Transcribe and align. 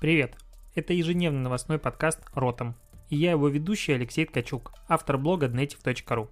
Привет! 0.00 0.36
Это 0.74 0.92
ежедневный 0.92 1.40
новостной 1.40 1.78
подкаст 1.78 2.20
«Ротом». 2.34 2.74
И 3.08 3.16
я 3.16 3.30
его 3.30 3.48
ведущий 3.48 3.92
Алексей 3.92 4.26
Ткачук, 4.26 4.72
автор 4.88 5.16
блога 5.16 5.46
dnetiv.ru. 5.46 6.28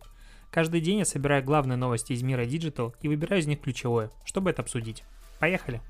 Каждый 0.50 0.80
день 0.80 0.98
я 0.98 1.04
собираю 1.04 1.42
главные 1.42 1.76
новости 1.76 2.12
из 2.12 2.22
мира 2.22 2.42
Digital 2.42 2.94
и 3.00 3.08
выбираю 3.08 3.40
из 3.40 3.46
них 3.46 3.60
ключевое, 3.60 4.10
чтобы 4.24 4.50
это 4.50 4.62
обсудить. 4.62 5.04
Поехали! 5.38 5.80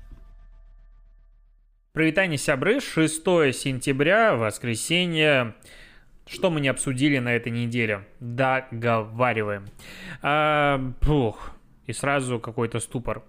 Привитание, 1.91 2.37
сябры! 2.37 2.79
6 2.79 3.23
сентября, 3.53 4.35
воскресенье. 4.35 5.55
Что 6.25 6.51
мы 6.51 6.61
не 6.61 6.69
обсудили 6.69 7.17
на 7.17 7.33
этой 7.33 7.51
неделе? 7.51 8.07
Договариваем. 8.21 9.65
А, 10.21 10.79
пух, 11.01 11.51
и 11.85 11.91
сразу 11.91 12.39
какой-то 12.39 12.79
ступор. 12.79 13.23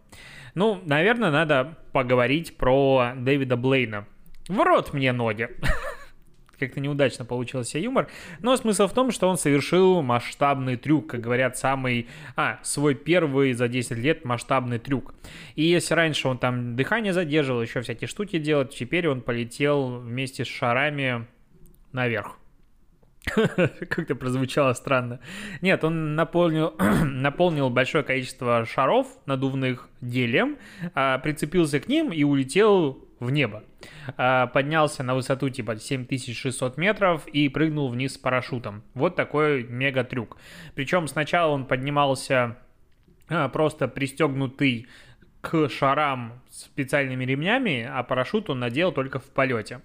Ну, 0.55 0.81
наверное, 0.85 1.33
надо 1.33 1.77
поговорить 1.93 2.57
про 2.57 3.15
Дэвида 3.17 3.57
Блейна. 3.57 4.07
В 4.49 4.61
рот 4.63 4.93
мне 4.93 5.13
ноги. 5.13 5.49
Как-то 6.59 6.81
неудачно 6.81 7.25
получился 7.25 7.79
юмор. 7.79 8.09
Но 8.41 8.57
смысл 8.57 8.87
в 8.87 8.93
том, 8.93 9.11
что 9.11 9.29
он 9.29 9.37
совершил 9.37 10.03
масштабный 10.03 10.77
трюк, 10.77 11.09
как 11.09 11.21
говорят, 11.21 11.57
самый... 11.59 12.09
А, 12.37 12.61
свой 12.63 12.95
первый 12.95 13.53
за 13.55 13.69
10 13.69 13.97
лет 13.99 14.25
масштабный 14.25 14.79
трюк. 14.79 15.15
И 15.57 15.65
если 15.65 15.95
раньше 15.95 16.29
он 16.29 16.39
там 16.39 16.77
дыхание 16.77 17.13
задерживал, 17.13 17.63
еще 17.63 17.81
всякие 17.81 18.09
штуки 18.09 18.39
делал, 18.39 18.67
теперь 18.67 19.09
он 19.09 19.21
полетел 19.21 19.99
вместе 20.01 20.45
с 20.45 20.49
шарами 20.49 21.27
наверх. 21.93 22.39
Как-то 23.89 24.15
прозвучало 24.15 24.73
странно. 24.75 25.21
Нет, 25.63 25.83
он 25.85 26.15
наполнил, 26.15 26.75
наполнил 27.05 27.71
большое 27.71 28.05
количество 28.05 28.65
шаров 28.67 29.07
надувных 29.27 29.89
гелем, 30.01 30.59
а, 30.95 31.19
прицепился 31.19 31.81
к 31.81 31.89
ним 31.89 32.13
и 32.13 32.23
улетел 32.23 33.03
в 33.21 33.31
небо. 33.31 33.65
А, 34.17 34.47
поднялся 34.49 35.03
на 35.03 35.15
высоту 35.15 35.49
типа 35.49 35.77
7600 35.77 36.77
метров 36.77 37.27
и 37.27 37.49
прыгнул 37.49 37.89
вниз 37.89 38.15
с 38.15 38.19
парашютом. 38.19 38.83
Вот 38.93 39.17
такой 39.17 39.65
мега-трюк. 39.65 40.37
Причем 40.75 41.09
сначала 41.09 41.53
он 41.53 41.67
поднимался 41.67 42.59
а, 43.29 43.49
просто 43.49 43.89
пристегнутый 43.89 44.87
к 45.45 45.69
шарам 45.69 46.41
специальными 46.51 47.23
ремнями, 47.25 47.87
а 47.89 48.03
парашют 48.03 48.49
он 48.49 48.61
надел 48.61 48.93
только 48.93 49.19
в 49.19 49.25
полете. 49.25 49.83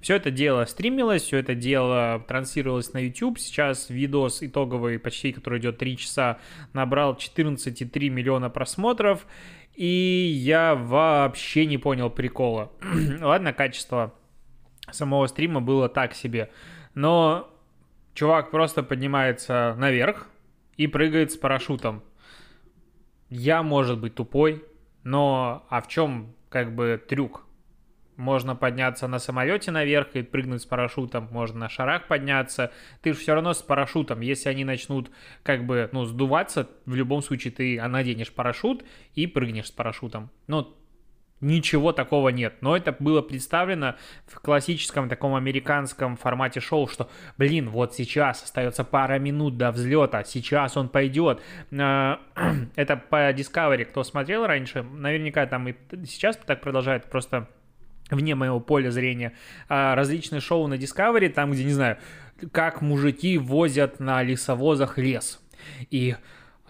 Все 0.00 0.14
это 0.14 0.30
дело 0.30 0.64
стримилось, 0.66 1.22
все 1.22 1.38
это 1.38 1.56
дело 1.56 2.24
транслировалось 2.28 2.92
на 2.92 2.98
YouTube. 2.98 3.40
Сейчас 3.40 3.90
видос 3.90 4.40
итоговый, 4.42 5.00
почти 5.00 5.32
который 5.32 5.58
идет 5.58 5.78
3 5.78 5.96
часа, 5.96 6.38
набрал 6.74 7.14
14,3 7.14 8.08
миллиона 8.08 8.50
просмотров. 8.50 9.26
И 9.74 10.30
я 10.32 10.76
вообще 10.76 11.66
не 11.66 11.76
понял 11.76 12.08
прикола. 12.08 12.70
Ладно, 13.20 13.52
качество 13.52 14.14
самого 14.92 15.26
стрима 15.26 15.60
было 15.60 15.88
так 15.88 16.14
себе. 16.14 16.50
Но 16.94 17.52
чувак 18.14 18.52
просто 18.52 18.84
поднимается 18.84 19.74
наверх 19.76 20.28
и 20.76 20.86
прыгает 20.86 21.32
с 21.32 21.36
парашютом. 21.36 22.04
Я, 23.28 23.62
может 23.62 24.00
быть, 24.00 24.14
тупой, 24.14 24.64
но 25.04 25.66
а 25.68 25.80
в 25.80 25.88
чем 25.88 26.34
как 26.48 26.74
бы 26.74 27.02
трюк? 27.08 27.46
Можно 28.16 28.54
подняться 28.54 29.08
на 29.08 29.18
самолете 29.18 29.70
наверх 29.70 30.08
и 30.14 30.22
прыгнуть 30.22 30.60
с 30.60 30.66
парашютом, 30.66 31.28
можно 31.30 31.60
на 31.60 31.68
шарах 31.70 32.06
подняться. 32.06 32.70
Ты 33.00 33.14
же 33.14 33.18
все 33.18 33.32
равно 33.32 33.54
с 33.54 33.62
парашютом. 33.62 34.20
Если 34.20 34.50
они 34.50 34.62
начнут 34.64 35.10
как 35.42 35.64
бы, 35.64 35.88
ну, 35.92 36.04
сдуваться, 36.04 36.68
в 36.84 36.94
любом 36.94 37.22
случае 37.22 37.52
ты 37.52 37.80
наденешь 37.88 38.30
парашют 38.30 38.84
и 39.14 39.26
прыгнешь 39.26 39.68
с 39.68 39.70
парашютом. 39.70 40.30
Ну, 40.48 40.76
Ничего 41.40 41.92
такого 41.92 42.28
нет. 42.28 42.54
Но 42.60 42.76
это 42.76 42.94
было 42.98 43.22
представлено 43.22 43.96
в 44.26 44.40
классическом 44.40 45.08
таком 45.08 45.34
американском 45.34 46.16
формате 46.16 46.60
шоу, 46.60 46.86
что, 46.86 47.08
блин, 47.38 47.70
вот 47.70 47.94
сейчас 47.94 48.42
остается 48.42 48.84
пара 48.84 49.18
минут 49.18 49.56
до 49.56 49.72
взлета, 49.72 50.22
сейчас 50.24 50.76
он 50.76 50.90
пойдет. 50.90 51.40
А, 51.78 52.20
это 52.76 52.96
по 52.96 53.30
Discovery, 53.32 53.86
кто 53.86 54.04
смотрел 54.04 54.46
раньше, 54.46 54.82
наверняка 54.82 55.46
там 55.46 55.68
и 55.68 55.74
сейчас 56.04 56.36
так 56.36 56.60
продолжает, 56.60 57.06
просто 57.06 57.48
вне 58.10 58.34
моего 58.34 58.60
поля 58.60 58.90
зрения, 58.90 59.32
а, 59.68 59.94
различные 59.94 60.40
шоу 60.40 60.66
на 60.66 60.74
Discovery, 60.74 61.30
там, 61.30 61.52
где, 61.52 61.64
не 61.64 61.72
знаю, 61.72 61.96
как 62.52 62.82
мужики 62.82 63.38
возят 63.38 63.98
на 63.98 64.22
лесовозах 64.22 64.98
лес. 64.98 65.40
И 65.90 66.16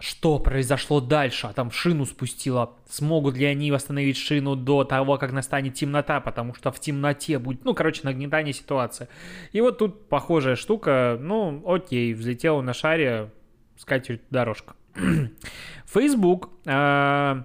что 0.01 0.39
произошло 0.39 0.99
дальше, 0.99 1.47
а 1.47 1.53
там 1.53 1.71
шину 1.71 2.05
спустила, 2.05 2.75
смогут 2.89 3.37
ли 3.37 3.45
они 3.45 3.71
восстановить 3.71 4.17
шину 4.17 4.55
до 4.55 4.83
того, 4.83 5.17
как 5.17 5.31
настанет 5.31 5.75
темнота, 5.75 6.19
потому 6.19 6.55
что 6.55 6.71
в 6.71 6.79
темноте 6.79 7.37
будет, 7.39 7.63
ну, 7.63 7.73
короче, 7.75 8.01
нагнетание 8.03 8.53
ситуации. 8.53 9.07
И 9.51 9.61
вот 9.61 9.77
тут 9.77 10.09
похожая 10.09 10.55
штука, 10.55 11.17
ну, 11.21 11.63
окей, 11.65 12.13
взлетела 12.13 12.61
на 12.61 12.73
шаре, 12.73 13.31
скатерть 13.77 14.21
дорожка. 14.31 14.75
Facebook 15.85 16.49
э, 16.65 17.43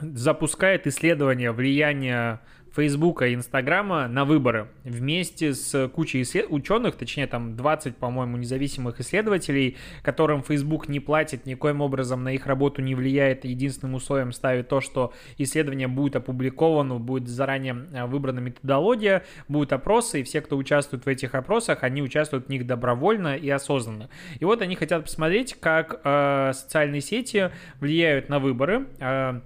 запускает 0.00 0.86
исследование 0.86 1.52
влияния 1.52 2.40
Фейсбука 2.76 3.26
и 3.26 3.34
Инстаграма 3.34 4.06
на 4.06 4.26
выборы 4.26 4.68
вместе 4.84 5.54
с 5.54 5.88
кучей 5.88 6.26
ученых, 6.50 6.96
точнее 6.96 7.26
там 7.26 7.56
20, 7.56 7.96
по-моему, 7.96 8.36
независимых 8.36 9.00
исследователей, 9.00 9.78
которым 10.02 10.42
Facebook 10.42 10.86
не 10.86 11.00
платит, 11.00 11.46
никоим 11.46 11.80
образом 11.80 12.22
на 12.22 12.34
их 12.34 12.46
работу 12.46 12.82
не 12.82 12.94
влияет, 12.94 13.46
единственным 13.46 13.94
условием 13.94 14.30
ставит 14.32 14.68
то, 14.68 14.82
что 14.82 15.14
исследование 15.38 15.88
будет 15.88 16.16
опубликовано, 16.16 16.98
будет 16.98 17.28
заранее 17.28 17.86
а, 17.94 18.06
выбрана 18.06 18.40
методология, 18.40 19.24
будут 19.48 19.72
опросы, 19.72 20.20
и 20.20 20.22
все, 20.22 20.42
кто 20.42 20.58
участвует 20.58 21.06
в 21.06 21.08
этих 21.08 21.34
опросах, 21.34 21.82
они 21.82 22.02
участвуют 22.02 22.46
в 22.46 22.48
них 22.50 22.66
добровольно 22.66 23.36
и 23.36 23.48
осознанно. 23.48 24.10
И 24.38 24.44
вот 24.44 24.60
они 24.60 24.76
хотят 24.76 25.04
посмотреть, 25.04 25.56
как 25.58 26.02
э, 26.04 26.52
социальные 26.52 27.00
сети 27.00 27.50
влияют 27.80 28.28
на 28.28 28.38
выборы, 28.38 28.86
э, 28.98 29.40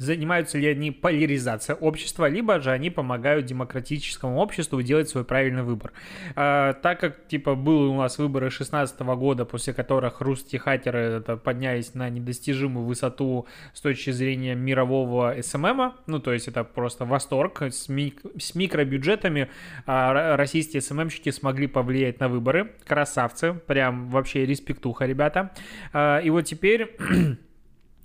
занимаются 0.00 0.58
ли 0.58 0.66
они 0.66 0.90
поляризацией 0.90 1.78
общества, 1.78 2.26
либо 2.26 2.58
же 2.58 2.70
они 2.70 2.88
помогают 2.88 3.44
демократическому 3.44 4.38
обществу 4.38 4.80
делать 4.80 5.10
свой 5.10 5.24
правильный 5.24 5.62
выбор. 5.62 5.92
А, 6.34 6.72
так 6.72 7.00
как, 7.00 7.28
типа, 7.28 7.54
был 7.54 7.92
у 7.92 7.98
нас 7.98 8.16
выборы 8.16 8.50
16 8.50 8.98
года, 9.00 9.44
после 9.44 9.74
которых 9.74 10.22
русские 10.22 10.58
хакеры 10.58 10.98
это, 10.98 11.36
поднялись 11.36 11.94
на 11.94 12.08
недостижимую 12.08 12.86
высоту 12.86 13.46
с 13.74 13.80
точки 13.82 14.10
зрения 14.10 14.54
мирового 14.54 15.36
СММа, 15.42 15.96
ну, 16.06 16.18
то 16.18 16.32
есть 16.32 16.48
это 16.48 16.64
просто 16.64 17.04
восторг, 17.04 17.60
с, 17.60 17.90
ми- 17.90 18.14
с 18.38 18.54
микробюджетами 18.54 19.50
а, 19.84 20.34
российские 20.36 20.80
СММщики 20.80 21.30
смогли 21.30 21.66
повлиять 21.66 22.20
на 22.20 22.30
выборы, 22.30 22.72
красавцы, 22.86 23.52
прям 23.52 24.08
вообще 24.08 24.46
респектуха, 24.46 25.04
ребята. 25.04 25.52
А, 25.92 26.20
и 26.20 26.30
вот 26.30 26.46
теперь 26.46 26.96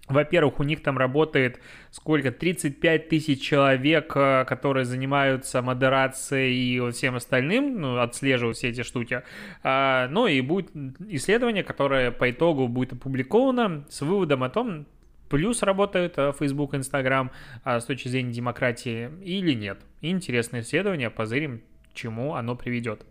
во-первых, 0.08 0.60
у 0.60 0.64
них 0.64 0.84
там 0.84 0.98
работает 0.98 1.60
сколько? 1.90 2.32
35 2.32 3.10
тысяч 3.10 3.42
человек, 3.42 4.12
э, 4.16 4.46
которые 4.46 4.86
занимаются 4.86 5.62
модерацией 5.62 6.54
и 6.54 6.92
всем 6.92 7.16
остальным, 7.16 7.82
ну, 7.82 7.98
отслеживают 7.98 8.58
все 8.58 8.70
эти 8.70 8.84
штуки. 8.84 9.24
А, 9.64 10.08
ну 10.10 10.28
и 10.28 10.42
будет 10.42 10.70
исследование, 11.10 11.64
которое 11.64 12.12
по 12.12 12.30
итогу 12.30 12.68
будет 12.68 12.94
опубликовано 12.94 13.86
с 13.90 14.02
выводом 14.02 14.44
о 14.44 14.50
том, 14.50 14.86
плюс 15.30 15.64
работают 15.64 16.14
э, 16.18 16.34
Facebook, 16.38 16.76
Instagram 16.76 17.32
а 17.64 17.80
с 17.80 17.86
точки 17.86 18.08
зрения 18.08 18.32
демократии 18.32 19.10
или 19.24 19.54
нет. 19.54 19.80
Интересное 20.02 20.62
исследование, 20.62 21.10
позырим, 21.10 21.62
чему 21.96 22.36
оно 22.36 22.56
приведет. 22.56 23.06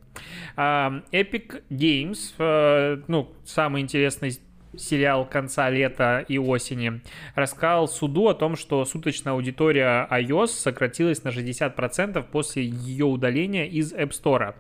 А, 0.54 1.02
Epic 1.10 1.64
Games, 1.70 2.34
э, 2.38 3.02
ну, 3.08 3.32
самый 3.44 3.82
интересный 3.82 4.38
сериал 4.78 5.26
конца 5.26 5.70
лета 5.70 6.24
и 6.26 6.38
осени, 6.38 7.00
рассказал 7.34 7.88
суду 7.88 8.28
о 8.28 8.34
том, 8.34 8.56
что 8.56 8.84
суточная 8.84 9.32
аудитория 9.32 10.06
iOS 10.10 10.48
сократилась 10.48 11.24
на 11.24 11.28
60% 11.28 12.24
после 12.30 12.64
ее 12.64 13.06
удаления 13.06 13.66
из 13.66 13.92
App 13.92 14.10
Store. 14.10 14.54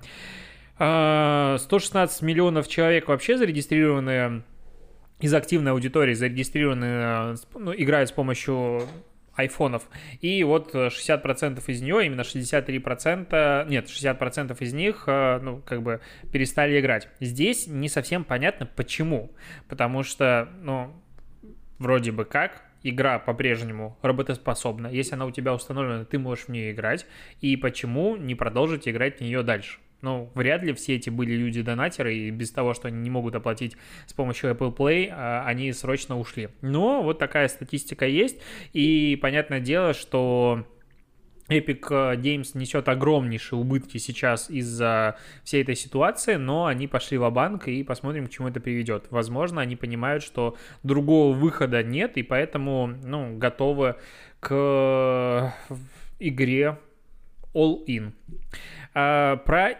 116 0.76 2.22
а, 2.22 2.24
миллионов 2.24 2.66
человек 2.68 3.08
вообще 3.08 3.38
зарегистрированы 3.38 4.42
из 5.20 5.32
активной 5.32 5.72
аудитории 5.72 6.14
зарегистрированы, 6.14 7.36
ну, 7.54 7.72
играют 7.74 8.10
с 8.10 8.12
помощью 8.12 8.82
айфонов. 9.34 9.88
И 10.20 10.42
вот 10.44 10.74
60% 10.74 11.62
из 11.66 11.82
нее, 11.82 12.06
именно 12.06 12.22
63%, 12.22 13.68
нет, 13.68 13.86
60% 13.86 14.56
из 14.60 14.72
них, 14.72 15.04
э, 15.06 15.38
ну, 15.42 15.62
как 15.62 15.82
бы 15.82 16.00
перестали 16.32 16.78
играть. 16.80 17.08
Здесь 17.20 17.66
не 17.66 17.88
совсем 17.88 18.24
понятно, 18.24 18.66
почему. 18.66 19.32
Потому 19.68 20.02
что, 20.02 20.48
ну, 20.62 20.92
вроде 21.78 22.12
бы 22.12 22.24
как, 22.24 22.62
игра 22.82 23.18
по-прежнему 23.18 23.98
работоспособна. 24.02 24.88
Если 24.88 25.14
она 25.14 25.26
у 25.26 25.30
тебя 25.30 25.54
установлена, 25.54 26.04
ты 26.04 26.18
можешь 26.18 26.44
в 26.44 26.48
нее 26.50 26.72
играть. 26.72 27.06
И 27.40 27.56
почему 27.56 28.16
не 28.16 28.34
продолжить 28.34 28.86
играть 28.86 29.18
в 29.18 29.20
нее 29.22 29.42
дальше? 29.42 29.78
Ну, 30.04 30.30
вряд 30.34 30.62
ли 30.62 30.74
все 30.74 30.96
эти 30.96 31.08
были 31.08 31.32
люди-донатеры, 31.32 32.14
и 32.14 32.30
без 32.30 32.50
того, 32.50 32.74
что 32.74 32.88
они 32.88 32.98
не 32.98 33.08
могут 33.08 33.34
оплатить 33.34 33.74
с 34.06 34.12
помощью 34.12 34.50
Apple 34.50 34.76
Play, 34.76 35.08
а, 35.10 35.44
они 35.46 35.72
срочно 35.72 36.18
ушли. 36.18 36.50
Но 36.60 37.02
вот 37.02 37.18
такая 37.18 37.48
статистика 37.48 38.06
есть, 38.06 38.38
и 38.74 39.18
понятное 39.22 39.60
дело, 39.60 39.94
что 39.94 40.66
Epic 41.48 41.80
Games 42.20 42.50
несет 42.52 42.86
огромнейшие 42.90 43.58
убытки 43.58 43.96
сейчас 43.96 44.50
из-за 44.50 45.16
всей 45.42 45.62
этой 45.62 45.74
ситуации, 45.74 46.34
но 46.34 46.66
они 46.66 46.86
пошли 46.86 47.16
в 47.16 47.30
банк 47.30 47.66
и 47.66 47.82
посмотрим, 47.82 48.26
к 48.26 48.30
чему 48.30 48.48
это 48.48 48.60
приведет. 48.60 49.06
Возможно, 49.08 49.62
они 49.62 49.74
понимают, 49.74 50.22
что 50.22 50.54
другого 50.82 51.34
выхода 51.34 51.82
нет, 51.82 52.18
и 52.18 52.22
поэтому 52.22 52.88
ну, 53.02 53.38
готовы 53.38 53.96
к 54.40 55.54
игре 56.18 56.78
All-In. 57.54 58.12
А, 58.92 59.36
про 59.36 59.78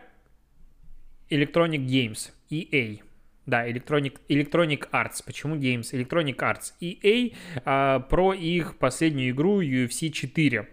Electronic 1.34 1.84
Games, 1.86 2.31
EA. 2.50 3.00
Да, 3.46 3.69
Electronic, 3.69 4.20
Electronic 4.28 4.88
Arts. 4.90 5.22
Почему 5.26 5.56
Games? 5.56 5.92
Electronic 5.92 6.36
Arts. 6.36 6.72
EA 6.81 7.34
а, 7.64 8.00
про 8.00 8.32
их 8.34 8.78
последнюю 8.78 9.31
игру 9.31 9.60
UFC 9.60 10.10
4. 10.10 10.69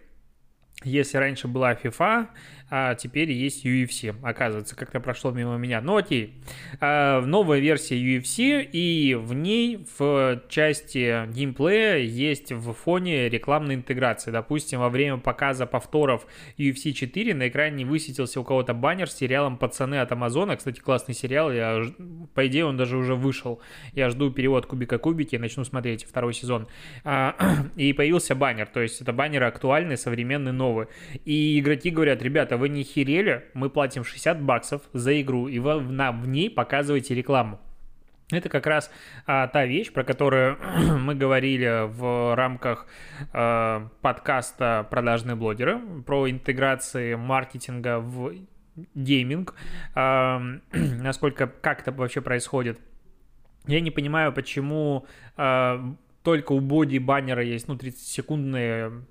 Если 0.83 1.17
раньше 1.17 1.47
была 1.47 1.73
FIFA, 1.73 2.27
а 2.73 2.95
теперь 2.95 3.29
есть 3.31 3.65
UFC. 3.65 4.15
Оказывается, 4.23 4.77
как-то 4.77 5.01
прошло 5.01 5.31
мимо 5.31 5.57
меня. 5.57 5.81
Ну 5.81 5.97
окей. 5.97 6.41
А, 6.79 7.19
новая 7.19 7.59
версия 7.59 7.97
UFC, 7.97 8.63
и 8.63 9.13
в 9.13 9.33
ней 9.33 9.85
в 9.99 10.41
части 10.47 11.27
геймплея 11.33 11.97
есть 11.97 12.53
в 12.53 12.71
фоне 12.71 13.27
рекламной 13.27 13.75
интеграции. 13.75 14.31
Допустим, 14.31 14.79
во 14.79 14.87
время 14.87 15.17
показа 15.17 15.65
повторов 15.65 16.25
UFC 16.57 16.93
4 16.93 17.33
на 17.33 17.49
экране 17.49 17.85
высветился 17.85 18.39
у 18.39 18.45
кого-то 18.45 18.73
баннер 18.73 19.09
с 19.09 19.17
сериалом 19.17 19.57
«Пацаны» 19.57 19.99
от 19.99 20.09
Амазона. 20.13 20.55
Кстати, 20.55 20.79
классный 20.79 21.13
сериал. 21.13 21.51
Я, 21.51 21.83
по 22.33 22.47
идее, 22.47 22.63
он 22.63 22.77
даже 22.77 22.95
уже 22.95 23.15
вышел. 23.15 23.59
Я 23.91 24.09
жду 24.09 24.31
перевод 24.31 24.65
Кубика 24.65 24.97
Кубики 24.97 25.35
и 25.35 25.39
начну 25.39 25.65
смотреть 25.65 26.05
второй 26.05 26.33
сезон. 26.33 26.69
А, 27.03 27.35
и 27.75 27.91
появился 27.91 28.33
баннер. 28.33 28.67
То 28.67 28.79
есть 28.79 29.01
это 29.01 29.11
баннеры 29.11 29.45
актуальные, 29.45 29.97
современные, 29.97 30.53
новые. 30.53 30.70
И 31.25 31.59
игроки 31.59 31.89
говорят, 31.89 32.21
ребята, 32.21 32.57
вы 32.57 32.69
не 32.69 32.83
херели, 32.83 33.45
мы 33.53 33.69
платим 33.69 34.03
60 34.03 34.41
баксов 34.41 34.81
за 34.93 35.19
игру, 35.21 35.47
и 35.47 35.59
вы 35.59 35.79
в 35.79 36.27
ней 36.27 36.49
показываете 36.49 37.15
рекламу. 37.15 37.59
Это 38.31 38.47
как 38.49 38.65
раз 38.65 38.89
а, 39.25 39.47
та 39.47 39.65
вещь, 39.65 39.91
про 39.91 40.03
которую 40.03 40.57
мы 40.99 41.15
говорили 41.15 41.87
в 41.87 42.35
рамках 42.35 42.87
а, 43.33 43.89
подкаста 44.01 44.87
«Продажные 44.89 45.35
блогеры», 45.35 45.79
про 46.05 46.29
интеграции 46.29 47.15
маркетинга 47.15 47.99
в 47.99 48.33
гейминг, 48.95 49.53
а, 49.95 50.41
насколько, 50.71 51.47
как 51.47 51.81
это 51.81 51.91
вообще 51.91 52.21
происходит. 52.21 52.79
Я 53.67 53.81
не 53.81 53.91
понимаю, 53.91 54.33
почему 54.33 55.05
а, 55.35 55.93
только 56.23 56.53
у 56.53 56.59
боди 56.59 56.97
баннера 56.97 57.43
есть, 57.43 57.67
ну, 57.67 57.75
30-секундные 57.75 59.03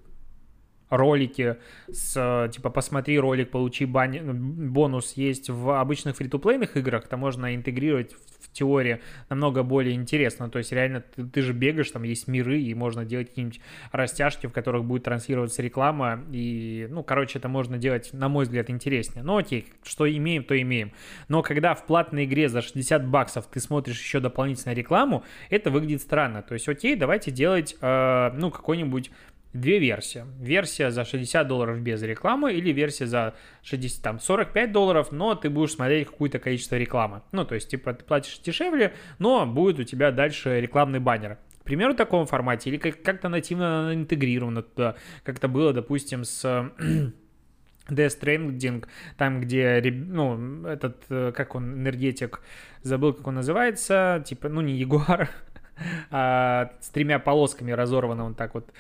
ролики 0.90 1.56
с, 1.90 2.50
типа, 2.52 2.70
посмотри 2.70 3.19
ролик, 3.19 3.50
получи 3.50 3.84
бани, 3.84 4.20
бонус 4.20 5.14
есть 5.14 5.48
в 5.48 5.81
обычных 5.81 6.16
фри-то-плейных 6.16 6.76
играх, 6.76 7.06
это 7.06 7.16
можно 7.16 7.54
интегрировать 7.54 8.14
в 8.40 8.52
теории 8.52 9.00
намного 9.28 9.62
более 9.62 9.94
интересно, 9.94 10.50
то 10.50 10.58
есть 10.58 10.72
реально 10.72 11.00
ты, 11.00 11.25
ты 11.25 11.42
же 11.42 11.52
бегаешь, 11.52 11.90
там 11.90 12.02
есть 12.02 12.26
миры, 12.26 12.60
и 12.60 12.75
можно 12.75 13.04
делать 13.04 13.28
какие-нибудь 13.28 13.60
растяжки, 13.92 14.46
в 14.46 14.52
которых 14.52 14.84
будет 14.84 15.04
транслироваться 15.04 15.62
реклама, 15.62 16.25
и, 16.32 16.87
ну, 16.90 17.02
короче, 17.02 17.38
это 17.38 17.48
можно 17.48 17.78
делать, 17.78 18.12
на 18.12 18.28
мой 18.28 18.44
взгляд, 18.44 18.70
интереснее. 18.70 19.22
Ну, 19.22 19.38
окей, 19.38 19.66
что 19.82 20.10
имеем, 20.10 20.44
то 20.44 20.60
имеем. 20.60 20.92
Но 21.28 21.42
когда 21.42 21.75
в 21.75 21.87
платной 21.87 22.25
игре 22.25 22.48
за 22.48 22.62
60 22.62 23.06
баксов 23.06 23.46
ты 23.46 23.60
смотришь 23.60 24.00
еще 24.00 24.20
дополнительную 24.20 24.76
рекламу, 24.76 25.25
это 25.48 25.70
выглядит 25.70 26.02
странно. 26.02 26.42
То 26.42 26.54
есть, 26.54 26.69
окей, 26.69 26.96
давайте 26.96 27.31
делать, 27.31 27.76
э, 27.81 28.31
ну, 28.34 28.50
какой-нибудь 28.50 29.10
две 29.52 29.79
версии. 29.79 30.25
Версия 30.38 30.91
за 30.91 31.05
60 31.05 31.47
долларов 31.47 31.81
без 31.81 32.02
рекламы 32.02 32.52
или 32.52 32.70
версия 32.73 33.06
за 33.06 33.35
60, 33.62 34.02
там, 34.02 34.20
45 34.20 34.73
долларов, 34.73 35.12
но 35.12 35.35
ты 35.35 35.50
будешь 35.50 35.73
смотреть 35.73 36.08
какое-то 36.08 36.38
количество 36.38 36.76
рекламы. 36.76 37.23
Ну, 37.32 37.44
то 37.44 37.55
есть, 37.55 37.69
типа, 37.69 37.94
ты 37.94 38.05
платишь 38.05 38.38
дешевле, 38.38 38.94
но 39.19 39.47
будет 39.47 39.79
у 39.81 39.85
тебя 39.85 40.12
дальше 40.12 40.61
рекламный 40.61 41.00
баннер. 41.00 41.38
К 41.61 41.64
примеру, 41.64 41.93
в 41.93 41.97
таком 41.97 42.26
формате 42.26 42.70
или 42.70 42.79
как- 42.79 43.20
то 43.20 43.29
нативно 43.29 43.91
интегрировано 43.93 44.62
туда, 44.62 44.94
как 45.25 45.38
это 45.38 45.47
было, 45.49 45.73
допустим, 45.73 46.25
с 46.25 46.44
Death 47.88 48.20
Stranding, 48.20 48.87
там, 49.17 49.41
где, 49.41 49.81
ну, 49.85 50.64
этот, 50.67 51.05
э, 51.11 51.32
как 51.35 51.55
он, 51.55 51.75
энергетик, 51.75 52.41
забыл, 52.82 53.12
как 53.12 53.26
он 53.26 53.35
называется, 53.37 54.23
типа, 54.26 54.49
ну, 54.49 54.61
не 54.61 54.75
Ягуар, 54.75 55.29
с 56.11 56.91
тремя 56.93 57.19
полосками 57.19 57.73
разорвано 57.73 58.25
он 58.25 58.35
так 58.35 58.55
вот. 58.55 58.71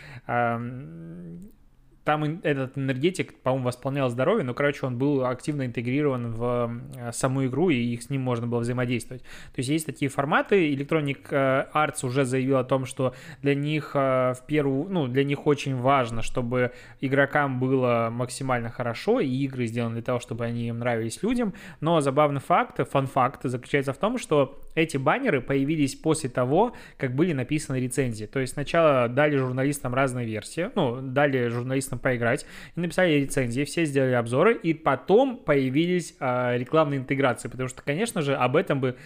Там 2.10 2.40
этот 2.42 2.76
энергетик, 2.76 3.40
по-моему, 3.40 3.66
восполнял 3.66 4.10
здоровье, 4.10 4.42
но, 4.42 4.52
короче, 4.52 4.84
он 4.84 4.98
был 4.98 5.24
активно 5.24 5.64
интегрирован 5.64 6.32
в 6.32 6.82
э, 6.96 7.12
саму 7.12 7.46
игру, 7.46 7.70
и 7.70 7.76
их 7.76 8.02
с 8.02 8.10
ним 8.10 8.22
можно 8.22 8.48
было 8.48 8.58
взаимодействовать. 8.58 9.22
То 9.22 9.58
есть 9.58 9.68
есть 9.68 9.86
такие 9.86 10.10
форматы. 10.10 10.74
Electronic 10.74 11.28
э, 11.30 11.66
Arts 11.72 12.04
уже 12.04 12.24
заявил 12.24 12.56
о 12.56 12.64
том, 12.64 12.84
что 12.84 13.14
для 13.42 13.54
них 13.54 13.92
э, 13.94 14.34
в 14.34 14.44
первую, 14.48 14.90
ну, 14.90 15.06
для 15.06 15.22
них 15.22 15.46
очень 15.46 15.76
важно, 15.76 16.22
чтобы 16.22 16.72
игрокам 17.00 17.60
было 17.60 18.08
максимально 18.10 18.70
хорошо, 18.70 19.20
и 19.20 19.28
игры 19.28 19.66
сделаны 19.66 19.94
для 19.94 20.02
того, 20.02 20.18
чтобы 20.18 20.44
они 20.44 20.66
им 20.66 20.80
нравились 20.80 21.22
людям. 21.22 21.54
Но 21.80 22.00
забавный 22.00 22.40
факт, 22.40 22.80
фан-факт 22.90 23.42
заключается 23.44 23.92
в 23.92 23.98
том, 23.98 24.18
что 24.18 24.58
эти 24.74 24.96
баннеры 24.96 25.40
появились 25.40 25.94
после 25.94 26.28
того, 26.28 26.74
как 26.96 27.14
были 27.14 27.34
написаны 27.34 27.76
рецензии. 27.76 28.24
То 28.24 28.40
есть 28.40 28.54
сначала 28.54 29.06
дали 29.06 29.36
журналистам 29.36 29.94
разные 29.94 30.26
версии, 30.26 30.70
ну, 30.74 31.00
дали 31.00 31.46
журналистам 31.46 31.99
поиграть, 32.00 32.46
и 32.74 32.80
написали 32.80 33.12
рецензии, 33.12 33.64
все 33.64 33.84
сделали 33.84 34.12
обзоры, 34.12 34.56
и 34.56 34.74
потом 34.74 35.36
появились 35.36 36.14
э, 36.20 36.58
рекламные 36.58 37.00
интеграции, 37.00 37.48
потому 37.48 37.68
что, 37.68 37.82
конечно 37.82 38.22
же, 38.22 38.34
об 38.34 38.56
этом 38.56 38.80
бы 38.80 38.96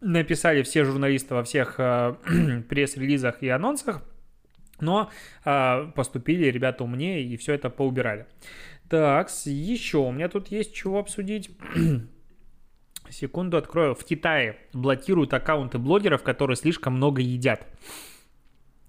написали 0.00 0.62
все 0.62 0.84
журналисты 0.84 1.34
во 1.34 1.44
всех 1.44 1.74
э, 1.78 2.14
пресс-релизах 2.68 3.42
и 3.42 3.48
анонсах, 3.48 4.02
но 4.80 5.10
э, 5.44 5.90
поступили 5.94 6.46
ребята 6.46 6.84
умнее 6.84 7.22
и 7.22 7.36
все 7.36 7.54
это 7.54 7.70
поубирали. 7.70 8.26
Так, 8.88 9.30
еще 9.44 9.98
у 9.98 10.10
меня 10.10 10.28
тут 10.28 10.48
есть 10.48 10.74
чего 10.74 10.98
обсудить. 10.98 11.50
Секунду 13.10 13.56
открою. 13.56 13.94
В 13.94 14.04
Китае 14.04 14.56
блокируют 14.72 15.34
аккаунты 15.34 15.78
блогеров, 15.78 16.22
которые 16.22 16.56
слишком 16.56 16.94
много 16.94 17.20
едят. 17.20 17.66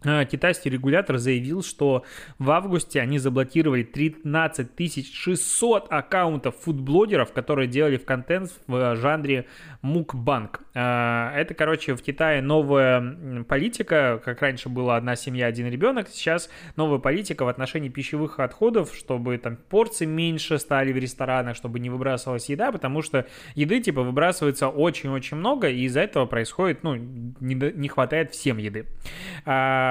А, 0.03 0.25
китайский 0.25 0.69
регулятор 0.69 1.17
заявил, 1.17 1.61
что 1.63 2.03
в 2.39 2.49
августе 2.49 2.99
они 3.01 3.19
заблокировали 3.19 3.83
13 3.83 5.13
600 5.13 5.87
аккаунтов 5.91 6.55
фудблогеров, 6.57 7.31
которые 7.33 7.67
делали 7.67 7.97
в 7.97 8.05
контент 8.05 8.51
в 8.65 8.95
жанре 8.95 9.45
мукбанк. 9.83 10.61
А, 10.73 11.31
это, 11.35 11.53
короче, 11.53 11.95
в 11.95 12.01
Китае 12.01 12.41
новая 12.41 13.43
политика, 13.47 14.19
как 14.23 14.41
раньше 14.41 14.69
была 14.69 14.97
одна 14.97 15.15
семья, 15.15 15.45
один 15.45 15.67
ребенок, 15.67 16.07
сейчас 16.09 16.49
новая 16.75 16.97
политика 16.97 17.45
в 17.45 17.47
отношении 17.47 17.89
пищевых 17.89 18.39
отходов, 18.39 18.95
чтобы 18.95 19.37
там 19.37 19.55
порции 19.55 20.05
меньше 20.05 20.57
стали 20.57 20.91
в 20.91 20.97
ресторанах, 20.97 21.55
чтобы 21.55 21.79
не 21.79 21.91
выбрасывалась 21.91 22.49
еда, 22.49 22.71
потому 22.71 23.03
что 23.03 23.27
еды, 23.53 23.79
типа, 23.79 24.01
выбрасывается 24.01 24.67
очень-очень 24.67 25.37
много, 25.37 25.69
и 25.69 25.83
из-за 25.83 26.01
этого 26.01 26.25
происходит, 26.25 26.83
ну, 26.83 26.95
не, 26.95 27.53
не 27.53 27.87
хватает 27.87 28.31
всем 28.31 28.57
еды. 28.57 28.87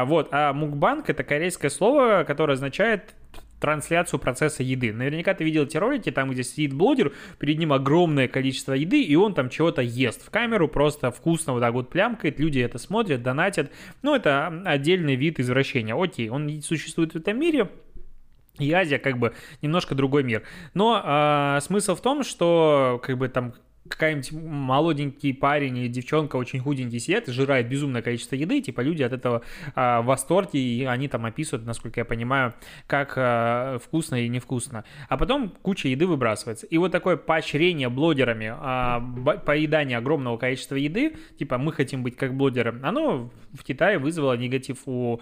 А, 0.00 0.04
вот, 0.06 0.28
а 0.32 0.54
мукбанк 0.54 1.10
это 1.10 1.24
корейское 1.24 1.70
слово, 1.70 2.24
которое 2.26 2.54
означает 2.54 3.14
трансляцию 3.60 4.18
процесса 4.18 4.62
еды. 4.62 4.94
Наверняка 4.94 5.34
ты 5.34 5.44
видел 5.44 5.64
эти 5.64 5.76
ролики, 5.76 6.10
там, 6.10 6.30
где 6.30 6.42
сидит 6.42 6.72
блогер, 6.72 7.12
перед 7.38 7.58
ним 7.58 7.74
огромное 7.74 8.26
количество 8.26 8.72
еды, 8.72 9.02
и 9.02 9.14
он 9.14 9.34
там 9.34 9.50
чего-то 9.50 9.82
ест 9.82 10.24
в 10.24 10.30
камеру, 10.30 10.68
просто 10.68 11.10
вкусно 11.10 11.52
вот 11.52 11.60
так 11.60 11.74
вот 11.74 11.90
плямкает, 11.90 12.40
люди 12.40 12.60
это 12.60 12.78
смотрят, 12.78 13.22
донатят. 13.22 13.70
Ну, 14.00 14.14
это 14.14 14.62
отдельный 14.64 15.16
вид 15.16 15.38
извращения. 15.38 15.94
Окей, 15.94 16.30
он 16.30 16.62
существует 16.62 17.12
в 17.12 17.16
этом 17.16 17.38
мире, 17.38 17.68
и 18.58 18.72
Азия 18.72 18.98
как 18.98 19.18
бы 19.18 19.34
немножко 19.60 19.94
другой 19.94 20.22
мир. 20.22 20.44
Но 20.72 21.02
э, 21.04 21.60
смысл 21.60 21.94
в 21.94 22.00
том, 22.00 22.24
что 22.24 22.98
как 23.04 23.18
бы 23.18 23.28
там 23.28 23.52
какая-нибудь 23.90 24.32
молоденький 24.32 25.34
парень 25.34 25.76
или 25.76 25.88
девчонка 25.88 26.36
очень 26.36 26.60
худенький 26.60 27.00
сидят 27.00 27.28
и 27.28 27.32
жирает 27.32 27.68
безумное 27.68 28.02
количество 28.02 28.36
еды, 28.36 28.60
типа 28.60 28.80
люди 28.80 29.02
от 29.02 29.12
этого 29.12 29.42
а, 29.74 30.00
в 30.00 30.06
восторге, 30.06 30.60
и 30.60 30.84
они 30.84 31.08
там 31.08 31.26
описывают, 31.26 31.66
насколько 31.66 32.00
я 32.00 32.04
понимаю, 32.04 32.54
как 32.86 33.14
а, 33.16 33.78
вкусно 33.78 34.24
и 34.24 34.28
невкусно. 34.28 34.84
А 35.08 35.16
потом 35.16 35.50
куча 35.62 35.88
еды 35.88 36.06
выбрасывается. 36.06 36.66
И 36.66 36.78
вот 36.78 36.92
такое 36.92 37.16
поощрение 37.16 37.88
блогерами 37.88 38.52
а, 38.56 39.00
поедания 39.44 39.98
огромного 39.98 40.36
количества 40.36 40.76
еды, 40.76 41.16
типа 41.38 41.58
мы 41.58 41.72
хотим 41.72 42.02
быть 42.02 42.16
как 42.16 42.34
блогеры, 42.34 42.78
оно 42.82 43.30
в 43.52 43.64
Китае 43.64 43.98
вызвало 43.98 44.34
негатив 44.36 44.78
у 44.86 45.20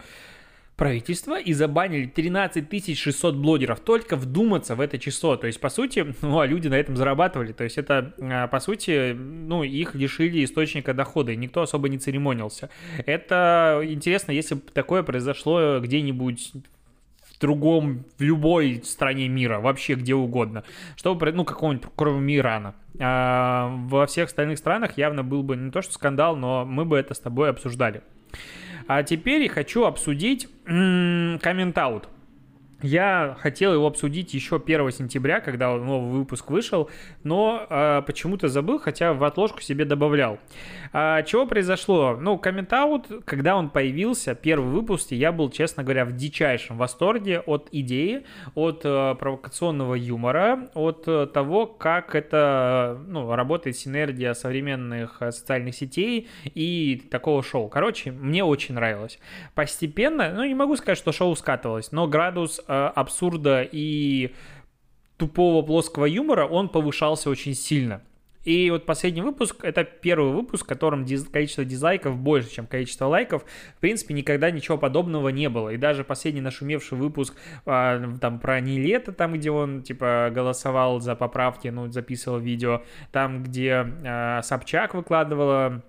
правительства 0.78 1.38
и 1.40 1.52
забанили 1.52 2.06
13 2.06 2.97
600 2.97 3.35
блогеров. 3.35 3.80
Только 3.80 4.16
вдуматься 4.16 4.76
в 4.76 4.80
это 4.80 4.97
число. 4.97 5.37
То 5.37 5.49
есть, 5.49 5.61
по 5.61 5.68
сути, 5.68 6.14
ну, 6.23 6.38
а 6.38 6.47
люди 6.47 6.68
на 6.68 6.76
этом 6.76 6.97
зарабатывали. 6.97 7.52
То 7.52 7.64
есть, 7.64 7.76
это, 7.76 8.14
а, 8.20 8.47
по 8.47 8.61
сути, 8.61 9.12
ну, 9.12 9.64
их 9.64 9.94
лишили 9.97 10.44
источника 10.44 10.94
дохода, 10.94 11.32
и 11.32 11.37
никто 11.37 11.62
особо 11.62 11.88
не 11.88 11.99
церемонился. 11.99 12.70
Это 13.04 13.82
интересно, 13.85 14.30
если 14.30 14.54
бы 14.54 14.62
такое 14.73 15.02
произошло 15.02 15.80
где-нибудь 15.80 16.52
другом, 17.40 18.04
в 18.16 18.23
любой 18.23 18.80
стране 18.85 19.28
мира, 19.28 19.58
вообще 19.61 19.94
где 19.94 20.14
угодно, 20.14 20.62
чтобы, 20.97 21.30
ну, 21.32 21.44
какого-нибудь, 21.44 21.88
кроме 21.97 22.37
Ирана. 22.37 22.75
А 23.00 23.68
во 23.88 24.06
всех 24.06 24.28
остальных 24.28 24.58
странах 24.58 24.97
явно 24.97 25.25
был 25.25 25.42
бы 25.42 25.56
не 25.56 25.73
то 25.73 25.82
что 25.82 25.92
скандал, 25.94 26.37
но 26.37 26.64
мы 26.64 26.85
бы 26.85 26.97
это 26.97 27.14
с 27.14 27.18
тобой 27.18 27.50
обсуждали. 27.50 28.02
А 28.88 29.02
теперь 29.02 29.42
я 29.42 29.49
хочу 29.50 29.85
обсудить 29.85 30.49
коммент-аут. 30.64 32.09
Я 32.82 33.37
хотел 33.40 33.75
его 33.75 33.88
обсудить 33.88 34.35
еще 34.35 34.62
1 34.64 34.92
сентября, 34.92 35.40
когда 35.40 35.75
новый 35.76 36.20
выпуск 36.20 36.49
вышел, 36.49 36.88
но 37.25 37.66
э, 37.68 38.02
почему-то 38.06 38.47
забыл, 38.47 38.78
хотя 38.78 39.14
в 39.14 39.25
отложку 39.25 39.61
себе 39.61 39.85
добавлял. 39.85 40.38
А, 40.92 41.23
чего 41.23 41.44
произошло? 41.44 42.16
Ну, 42.20 42.38
комментаут, 42.38 43.06
когда 43.25 43.56
он 43.56 43.70
появился, 43.70 44.37
первый 44.37 44.70
выпуск, 44.70 45.11
я 45.11 45.32
был, 45.32 45.50
честно 45.50 45.82
говоря, 45.82 46.04
в 46.04 46.12
дичайшем 46.12 46.78
восторге 46.78 47.40
от 47.40 47.68
идеи, 47.73 48.25
от 48.54 48.82
э, 48.85 49.16
провокационного 49.18 49.94
юмора, 49.94 50.68
от 50.75 51.08
э, 51.08 51.26
того, 51.26 51.66
как 51.66 52.14
это 52.14 53.00
ну, 53.08 53.35
работает 53.35 53.76
синергия 53.76 54.35
современных 54.35 55.16
э, 55.20 55.32
социальных 55.32 55.75
сетей 55.75 56.28
и 56.44 57.02
такого 57.11 57.42
шоу. 57.42 57.68
Короче, 57.68 58.12
мне 58.12 58.44
очень 58.44 58.76
нравилось. 58.76 59.18
Постепенно, 59.56 60.32
ну, 60.32 60.44
не 60.44 60.54
могу 60.54 60.76
сказать, 60.76 60.99
что 60.99 61.11
шоу 61.11 61.35
скатывалось, 61.35 61.90
но 61.90 62.06
градус 62.06 62.61
абсурда 62.68 63.62
и 63.62 64.34
тупого 65.16 65.62
плоского 65.62 66.04
юмора, 66.04 66.46
он 66.46 66.68
повышался 66.68 67.30
очень 67.30 67.54
сильно. 67.54 68.02
И 68.44 68.70
вот 68.70 68.87
последний 68.87 69.20
выпуск, 69.20 69.56
это 69.62 69.84
первый 69.84 70.32
выпуск, 70.32 70.64
в 70.64 70.68
котором 70.68 71.04
диз, 71.04 71.25
количество 71.25 71.66
дизлайков 71.66 72.16
больше, 72.16 72.50
чем 72.50 72.66
количество 72.66 73.04
лайков. 73.04 73.44
В 73.76 73.80
принципе, 73.80 74.14
никогда 74.14 74.50
ничего 74.50 74.78
подобного 74.78 75.28
не 75.28 75.50
было. 75.50 75.70
И 75.70 75.76
даже 75.76 76.02
последний 76.02 76.40
нашумевший 76.40 76.96
выпуск 76.96 77.37
а, 77.66 78.00
там 78.20 78.38
про 78.38 78.60
Нилета, 78.60 79.12
там, 79.12 79.34
где 79.34 79.50
он, 79.50 79.82
типа, 79.82 80.30
голосовал 80.32 80.98
за 81.00 81.14
поправки, 81.14 81.68
ну, 81.68 81.90
записывал 81.90 82.38
видео, 82.38 82.82
там, 83.12 83.42
где 83.42 83.87
а, 84.06 84.40
Собчак 84.42 84.94
выкладывала 84.94 85.82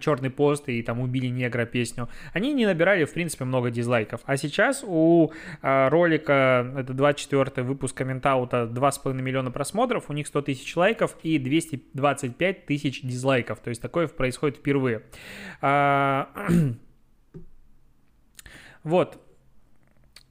черный 0.00 0.30
пост 0.30 0.68
и 0.68 0.82
там 0.82 1.00
убили 1.00 1.26
негра 1.26 1.64
песню, 1.64 2.08
они 2.32 2.52
не 2.52 2.66
набирали, 2.66 3.04
в 3.04 3.12
принципе, 3.12 3.44
много 3.44 3.70
дизлайков. 3.70 4.20
А 4.24 4.36
сейчас 4.36 4.84
у 4.86 5.32
э, 5.62 5.88
ролика, 5.88 6.72
это 6.76 6.92
24 6.92 7.66
выпуск 7.66 7.96
комментаута, 7.96 8.70
2,5 8.70 9.14
миллиона 9.14 9.50
просмотров, 9.50 10.10
у 10.10 10.12
них 10.12 10.26
100 10.26 10.42
тысяч 10.42 10.76
лайков 10.76 11.16
и 11.22 11.38
225 11.38 12.66
тысяч 12.66 13.02
дизлайков. 13.02 13.60
То 13.60 13.70
есть 13.70 13.80
такое 13.80 14.08
происходит 14.08 14.58
впервые. 14.58 15.02
А, 15.60 16.28
вот. 18.84 19.18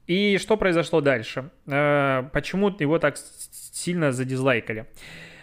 И 0.06 0.38
что 0.38 0.56
произошло 0.56 1.00
дальше? 1.00 1.50
А, 1.66 2.28
почему 2.32 2.74
его 2.78 2.98
так 2.98 3.16
сильно 3.16 4.12
задизлайкали? 4.12 4.86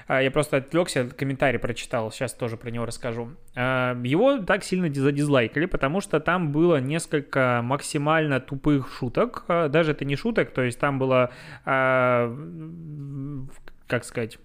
А, 0.07 0.21
я 0.21 0.31
просто 0.31 0.57
отвлекся, 0.57 1.05
комментарий 1.05 1.59
прочитал, 1.59 2.11
сейчас 2.11 2.33
тоже 2.33 2.57
про 2.57 2.69
него 2.71 2.85
расскажу. 2.85 3.31
А, 3.55 3.95
его 4.03 4.39
так 4.39 4.63
сильно 4.63 4.93
задизлайкали, 4.93 5.65
потому 5.65 6.01
что 6.01 6.19
там 6.19 6.51
было 6.51 6.79
несколько 6.79 7.61
максимально 7.63 8.39
тупых 8.39 8.91
шуток. 8.91 9.43
А, 9.47 9.67
даже 9.67 9.91
это 9.91 10.05
не 10.05 10.15
шуток, 10.15 10.51
то 10.51 10.61
есть 10.63 10.79
там 10.79 10.97
было, 10.97 11.31
как 13.87 14.03
сказать, 14.03 14.39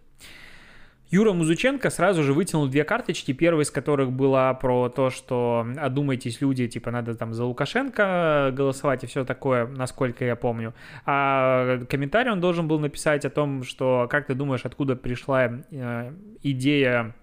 Юра 1.13 1.35
Музыченко 1.35 1.91
сразу 1.91 2.23
же 2.23 2.33
вытянул 2.33 2.69
две 2.69 2.85
карточки, 2.85 3.33
первая 3.33 3.65
из 3.65 3.71
которых 3.71 4.11
была 4.11 4.55
про 4.55 4.89
то, 4.89 5.11
что 5.11 5.67
одумайтесь, 5.77 6.41
люди, 6.41 6.67
типа, 6.67 6.91
надо 6.91 7.15
там 7.15 7.35
за 7.35 7.45
Лукашенко 7.45 8.51
голосовать 8.55 9.05
и 9.05 9.07
все 9.07 9.27
такое, 9.27 9.67
насколько 9.67 10.25
я 10.25 10.37
помню. 10.37 10.73
А 11.05 11.81
комментарий 11.91 12.33
он 12.33 12.41
должен 12.41 12.67
был 12.67 12.79
написать 12.81 13.27
о 13.27 13.31
том, 13.31 13.63
что, 13.63 14.09
как 14.11 14.27
ты 14.27 14.35
думаешь, 14.35 14.65
откуда 14.65 14.97
пришла 14.97 15.51
э, 15.71 16.13
идея 16.43 17.15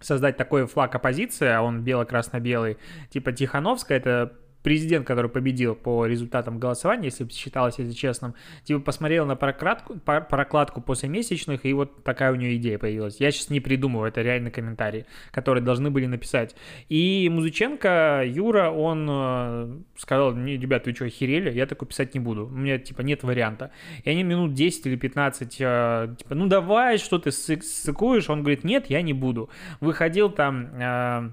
создать 0.00 0.36
такой 0.36 0.66
флаг 0.66 0.92
оппозиции, 0.96 1.46
а 1.46 1.62
он 1.62 1.82
бело-красно-белый, 1.82 2.78
типа 3.10 3.30
Тихановская, 3.30 3.98
это 3.98 4.32
президент, 4.64 5.06
который 5.06 5.30
победил 5.30 5.74
по 5.74 6.06
результатам 6.06 6.58
голосования, 6.58 7.04
если 7.04 7.24
бы 7.24 7.30
считалось, 7.30 7.78
если 7.78 7.92
честным, 7.92 8.34
типа 8.64 8.80
посмотрел 8.80 9.26
на 9.26 9.36
прокладку, 9.36 9.94
прокладку 9.98 10.80
после 10.80 11.10
месячных, 11.10 11.66
и 11.66 11.72
вот 11.74 12.02
такая 12.02 12.32
у 12.32 12.34
нее 12.34 12.56
идея 12.56 12.78
появилась. 12.78 13.20
Я 13.20 13.30
сейчас 13.30 13.50
не 13.50 13.60
придумываю, 13.60 14.08
это 14.08 14.22
реальный 14.22 14.50
комментарий, 14.50 15.04
который 15.30 15.62
должны 15.62 15.90
были 15.90 16.06
написать. 16.06 16.56
И 16.88 17.28
Музыченко, 17.30 18.24
Юра, 18.26 18.70
он 18.70 19.06
э, 19.10 19.80
сказал, 19.98 20.34
не, 20.34 20.56
ребят, 20.56 20.86
вы 20.86 20.94
что, 20.94 21.04
охерели? 21.04 21.52
Я 21.52 21.66
такой 21.66 21.86
писать 21.86 22.14
не 22.14 22.20
буду, 22.20 22.46
у 22.46 22.50
меня, 22.50 22.78
типа, 22.78 23.02
нет 23.02 23.22
варианта. 23.22 23.70
И 24.02 24.08
они 24.08 24.22
минут 24.22 24.54
10 24.54 24.86
или 24.86 24.96
15, 24.96 25.56
э, 25.60 26.14
типа, 26.18 26.34
ну 26.34 26.46
давай, 26.46 26.96
что 26.96 27.18
ты 27.18 27.32
ссыкуешь? 27.32 28.30
Он 28.30 28.40
говорит, 28.40 28.64
нет, 28.64 28.86
я 28.88 29.02
не 29.02 29.12
буду. 29.12 29.50
Выходил 29.80 30.30
там, 30.30 30.70
э, 30.80 31.30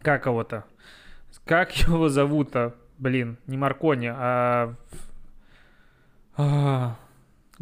как 0.00 0.24
кого-то, 0.24 0.64
как 1.44 1.72
его 1.76 2.08
зовут-то? 2.08 2.74
Блин, 2.98 3.38
не 3.46 3.56
Маркони, 3.56 4.10
а... 4.14 4.74
а... 6.36 6.96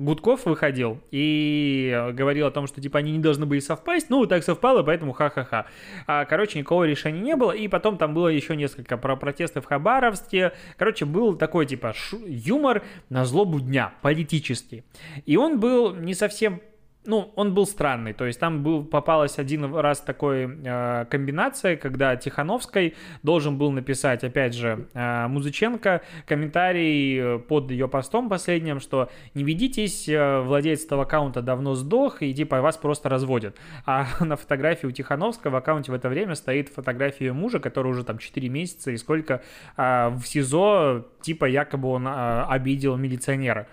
Гудков 0.01 0.47
выходил 0.47 0.99
и 1.11 2.11
говорил 2.15 2.47
о 2.47 2.51
том, 2.51 2.67
что 2.67 2.81
типа 2.81 3.01
они 3.01 3.13
не 3.13 3.19
должны 3.19 3.45
были 3.45 3.61
совпасть, 3.61 4.09
ну 4.09 4.25
так 4.25 4.43
совпало, 4.43 4.83
поэтому 4.83 5.13
ха-ха-ха. 5.13 5.67
А, 6.07 6.25
короче, 6.25 6.59
никакого 6.59 6.85
решения 6.85 7.21
не 7.21 7.37
было, 7.37 7.53
и 7.53 7.69
потом 7.69 7.99
там 7.99 8.15
было 8.15 8.29
еще 8.29 8.57
несколько 8.57 8.97
про 8.97 9.17
протесты 9.17 9.61
в 9.61 9.67
Хабаровске. 9.67 10.53
Короче, 10.79 11.05
был 11.05 11.37
такой 11.37 11.67
типа 11.67 11.93
юмор 12.27 12.83
на 13.11 13.27
злобу 13.27 13.61
дня, 13.61 13.93
политический. 14.01 14.85
И 15.27 15.37
он 15.37 15.61
был 15.61 15.95
не 15.95 16.15
совсем 16.15 16.63
ну, 17.07 17.33
он 17.35 17.55
был 17.55 17.67
странный, 17.67 18.13
то 18.13 18.27
есть 18.27 18.39
там 18.39 18.63
был, 18.63 18.85
попалась 18.85 19.39
один 19.39 19.75
раз 19.75 20.01
такой 20.01 20.45
э, 20.45 21.07
комбинация, 21.07 21.77
когда 21.77 22.15
Тихановской 22.17 22.95
должен 23.23 23.57
был 23.57 23.71
написать, 23.71 24.23
опять 24.23 24.55
же, 24.55 24.87
э, 24.93 25.27
Музыченко 25.29 26.03
комментарий 26.27 27.19
э, 27.19 27.39
под 27.39 27.71
ее 27.71 27.89
постом 27.89 28.29
последним, 28.29 28.81
что 28.81 29.11
не 29.33 29.45
ведитесь, 29.45 30.09
э, 30.11 30.41
владелец 30.41 30.85
этого 30.85 31.05
аккаунта 31.05 31.41
давно 31.41 31.75
сдох, 31.75 32.21
и 32.21 32.35
типа 32.35 32.61
вас 32.61 32.77
просто 32.77 33.09
разводят. 33.09 33.57
А 33.87 34.07
на 34.21 34.37
фотографии 34.37 34.87
у 34.87 34.91
Тихановской 34.91 35.51
в 35.51 35.57
аккаунте 35.57 35.93
в 35.93 35.95
это 35.95 36.11
время 36.11 36.35
стоит 36.35 36.69
фотография 36.69 37.27
ее 37.27 37.33
мужа, 37.33 37.61
который 37.61 37.89
уже 37.89 38.05
там 38.05 38.19
4 38.19 38.49
месяца 38.51 38.91
и 38.91 38.99
сколько 38.99 39.43
э, 39.79 40.09
в 40.11 40.23
СИЗО, 40.27 41.07
типа 41.23 41.47
якобы 41.47 41.89
он 41.89 42.07
э, 42.07 42.45
обидел 42.47 42.99
милиционера. 42.99 43.67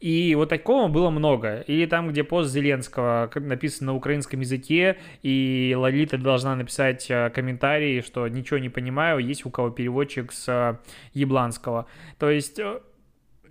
И 0.00 0.34
вот 0.36 0.48
такого 0.48 0.88
было 0.88 1.10
много. 1.10 1.60
Или 1.62 1.86
там, 1.86 2.08
где 2.08 2.22
пост 2.22 2.50
Зеленского 2.50 3.30
написан 3.34 3.86
на 3.88 3.94
украинском 3.94 4.40
языке, 4.40 4.98
и 5.22 5.74
Лолита 5.76 6.18
должна 6.18 6.54
написать 6.54 7.10
э, 7.10 7.30
комментарий, 7.30 8.02
что 8.02 8.28
ничего 8.28 8.58
не 8.58 8.68
понимаю, 8.68 9.18
есть 9.18 9.44
у 9.44 9.50
кого 9.50 9.70
переводчик 9.70 10.32
с 10.32 10.48
э, 10.48 10.76
Ябланского. 11.14 11.86
То 12.18 12.30
есть 12.30 12.60
э, 12.60 12.80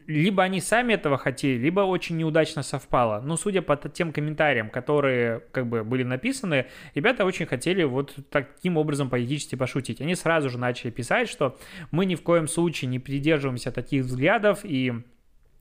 либо 0.07 0.41
они 0.41 0.61
сами 0.61 0.93
этого 0.93 1.17
хотели, 1.17 1.57
либо 1.57 1.81
очень 1.81 2.15
неудачно 2.15 2.63
совпало. 2.63 3.19
Но 3.19 3.35
судя 3.35 3.61
по 3.61 3.75
тем 3.75 4.13
комментариям, 4.13 4.69
которые 4.69 5.41
как 5.51 5.67
бы 5.67 5.83
были 5.83 6.03
написаны, 6.03 6.67
ребята 6.95 7.25
очень 7.25 7.45
хотели 7.45 7.83
вот 7.83 8.15
таким 8.31 8.77
образом 8.77 9.09
политически 9.09 9.55
пошутить. 9.55 9.99
Они 9.99 10.15
сразу 10.15 10.49
же 10.49 10.57
начали 10.57 10.91
писать, 10.91 11.27
что 11.27 11.57
мы 11.91 12.05
ни 12.05 12.15
в 12.15 12.21
коем 12.21 12.47
случае 12.47 12.87
не 12.87 12.99
придерживаемся 12.99 13.69
таких 13.73 14.05
взглядов 14.05 14.61
и 14.63 14.93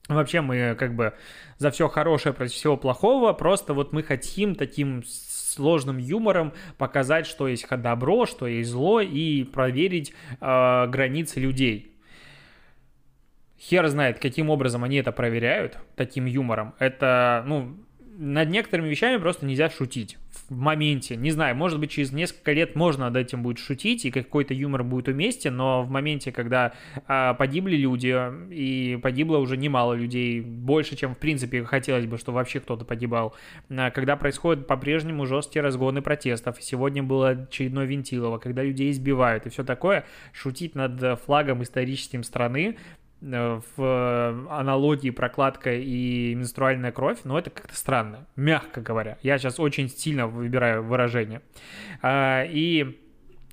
Вообще 0.07 0.41
мы 0.41 0.75
как 0.75 0.95
бы 0.95 1.13
за 1.57 1.69
все 1.71 1.89
хорошее 1.89 2.33
против 2.33 2.53
всего 2.53 2.77
плохого, 2.77 3.33
просто 3.33 3.73
вот 3.73 3.91
мы 3.91 4.03
хотим 4.03 4.55
таким 4.55 5.03
сложным 5.05 5.97
юмором 5.97 6.53
показать, 6.77 7.27
что 7.27 7.47
есть 7.47 7.67
добро, 7.69 8.25
что 8.25 8.47
есть 8.47 8.69
зло 8.69 9.01
и 9.01 9.43
проверить 9.43 10.13
э, 10.39 10.87
границы 10.87 11.39
людей. 11.39 11.93
Хер 13.59 13.87
знает, 13.87 14.19
каким 14.19 14.49
образом 14.49 14.83
они 14.83 14.97
это 14.97 15.11
проверяют, 15.11 15.77
таким 15.95 16.25
юмором. 16.25 16.75
Это, 16.79 17.43
ну, 17.47 17.75
над 18.17 18.49
некоторыми 18.49 18.89
вещами 18.89 19.17
просто 19.17 19.45
нельзя 19.45 19.69
шутить 19.69 20.17
в 20.49 20.55
моменте. 20.57 21.15
Не 21.15 21.31
знаю, 21.31 21.55
может 21.55 21.79
быть, 21.79 21.91
через 21.91 22.11
несколько 22.11 22.51
лет 22.51 22.75
можно 22.75 23.05
над 23.05 23.17
этим 23.17 23.43
будет 23.43 23.59
шутить, 23.59 24.05
и 24.05 24.11
какой-то 24.11 24.53
юмор 24.53 24.83
будет 24.83 25.07
уместен, 25.07 25.55
но 25.55 25.83
в 25.83 25.89
моменте, 25.89 26.31
когда 26.31 26.73
а, 27.07 27.33
погибли 27.35 27.75
люди, 27.75 28.15
и 28.49 28.97
погибло 28.97 29.37
уже 29.37 29.55
немало 29.55 29.93
людей, 29.93 30.41
больше, 30.41 30.95
чем, 30.95 31.15
в 31.15 31.17
принципе, 31.17 31.63
хотелось 31.63 32.05
бы, 32.05 32.17
что 32.17 32.31
вообще 32.31 32.59
кто-то 32.59 32.85
погибал, 32.85 33.35
а, 33.69 33.91
когда 33.91 34.15
происходят 34.15 34.67
по-прежнему 34.67 35.25
жесткие 35.25 35.61
разгоны 35.61 36.01
протестов, 36.01 36.57
сегодня 36.61 37.03
было 37.03 37.29
очередной 37.29 37.85
Вентилово, 37.85 38.39
когда 38.39 38.63
людей 38.63 38.89
избивают 38.91 39.45
и 39.45 39.49
все 39.49 39.63
такое, 39.63 40.05
шутить 40.33 40.73
над 40.75 41.19
флагом 41.21 41.61
историческим 41.61 42.23
страны 42.23 42.77
Э, 42.77 43.06
в 43.21 43.63
э, 43.77 44.47
аналогии 44.49 45.09
прокладка 45.09 45.73
и 45.73 46.35
менструальная 46.35 46.91
кровь, 46.91 47.19
но 47.23 47.39
это 47.39 47.49
как-то 47.49 47.75
странно, 47.75 48.27
мягко 48.35 48.81
говоря. 48.81 49.17
Я 49.23 49.37
сейчас 49.37 49.59
очень 49.59 49.89
сильно 49.89 50.27
выбираю 50.27 50.83
выражение. 50.83 51.41
А, 52.01 52.43
и 52.43 52.99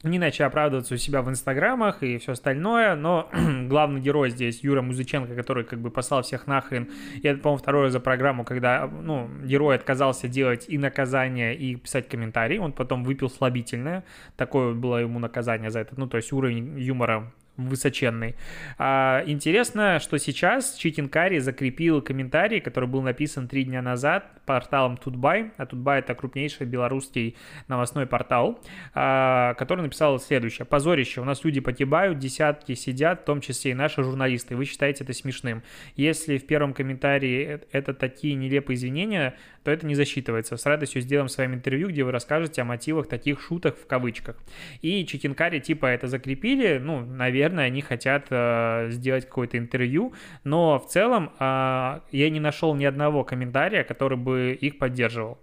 не 0.02 0.18
начали 0.18 0.44
оправдываться 0.44 0.94
у 0.94 0.97
себя 0.99 1.23
в 1.23 1.30
инстаграмах 1.30 2.02
и 2.02 2.18
все 2.18 2.33
остальное, 2.33 2.94
но 2.94 3.30
главный 3.68 4.00
герой 4.00 4.30
здесь 4.30 4.62
Юра 4.62 4.83
Музыченко, 4.83 5.35
который 5.35 5.64
как 5.64 5.80
бы 5.80 5.90
послал 5.90 6.23
всех 6.23 6.47
нахрен, 6.47 6.90
и 7.14 7.26
это, 7.26 7.40
по-моему, 7.40 7.62
второе 7.62 7.90
за 7.90 8.00
программу, 8.00 8.44
когда, 8.44 8.87
ну, 8.87 9.30
герой 9.42 9.76
отказался 9.76 10.28
делать 10.28 10.66
и 10.68 10.76
наказание, 10.76 11.56
и 11.56 11.76
писать 11.76 12.09
комментарии, 12.09 12.59
он 12.59 12.73
потом 12.73 13.02
выпил 13.02 13.30
слабительное, 13.30 14.04
такое 14.37 14.75
было 14.75 14.99
ему 14.99 15.18
наказание 15.18 15.71
за 15.71 15.80
это, 15.80 15.94
ну, 15.97 16.06
то 16.06 16.18
есть 16.18 16.33
уровень 16.33 16.78
юмора 16.78 17.33
высоченный. 17.56 18.34
А, 18.78 19.23
интересно, 19.26 19.99
что 20.00 20.18
сейчас 20.18 20.75
Читинкари 20.75 21.38
закрепил 21.38 22.02
комментарий, 22.02 22.61
который 22.61 22.88
был 22.88 23.02
написан 23.02 23.49
три 23.49 23.64
дня 23.64 23.82
назад 23.82 24.26
порталом 24.44 24.96
Тутбай, 24.96 25.52
а 25.56 25.66
Тутбай 25.66 26.00
это 26.00 26.14
крупнейший 26.14 26.66
белорусский 26.66 27.37
новостной 27.68 28.06
портал, 28.06 28.61
а, 28.94 29.54
который 29.54 29.82
написал 29.82 30.18
следующее. 30.18 30.66
Позорище, 30.66 31.20
у 31.20 31.25
нас 31.25 31.44
люди 31.44 31.61
погибают, 31.61 32.18
десятки 32.18 32.75
сидят, 32.75 33.23
в 33.23 33.25
том 33.25 33.40
числе 33.40 33.70
и 33.70 33.75
наши 33.75 34.02
журналисты. 34.02 34.56
Вы 34.56 34.64
считаете 34.64 35.04
это 35.04 35.12
смешным. 35.12 35.62
Если 35.96 36.38
в 36.38 36.46
первом 36.46 36.75
комментарии 36.75 37.61
это 37.73 37.94
такие 37.94 38.34
нелепые 38.34 38.76
извинения, 38.76 39.37
то 39.64 39.71
это 39.71 39.87
не 39.87 39.94
засчитывается. 39.94 40.56
С 40.56 40.66
радостью 40.66 41.00
сделаем 41.00 41.28
с 41.28 41.38
вами 41.38 41.56
интервью, 41.56 41.88
где 41.88 42.04
вы 42.04 42.12
расскажете 42.12 42.62
о 42.62 42.64
мотивах 42.64 43.09
таких 43.09 43.40
шуток 43.40 43.76
в 43.76 43.87
кавычках. 43.87 44.37
И 44.83 45.04
Читинкари 45.06 45.59
типа 45.59 45.87
это 45.87 46.06
закрепили, 46.06 46.78
ну, 46.78 47.00
наверное, 47.04 47.64
они 47.64 47.80
хотят 47.80 48.26
э, 48.30 48.88
сделать 48.90 49.26
какое-то 49.26 49.56
интервью, 49.59 50.12
но 50.44 50.78
в 50.78 50.87
целом 50.87 51.33
э, 51.38 52.00
я 52.12 52.30
не 52.30 52.40
нашел 52.40 52.75
ни 52.75 52.85
одного 52.85 53.25
комментария, 53.25 53.85
который 53.85 54.18
бы 54.18 54.56
их 54.61 54.78
поддерживал. 54.78 55.38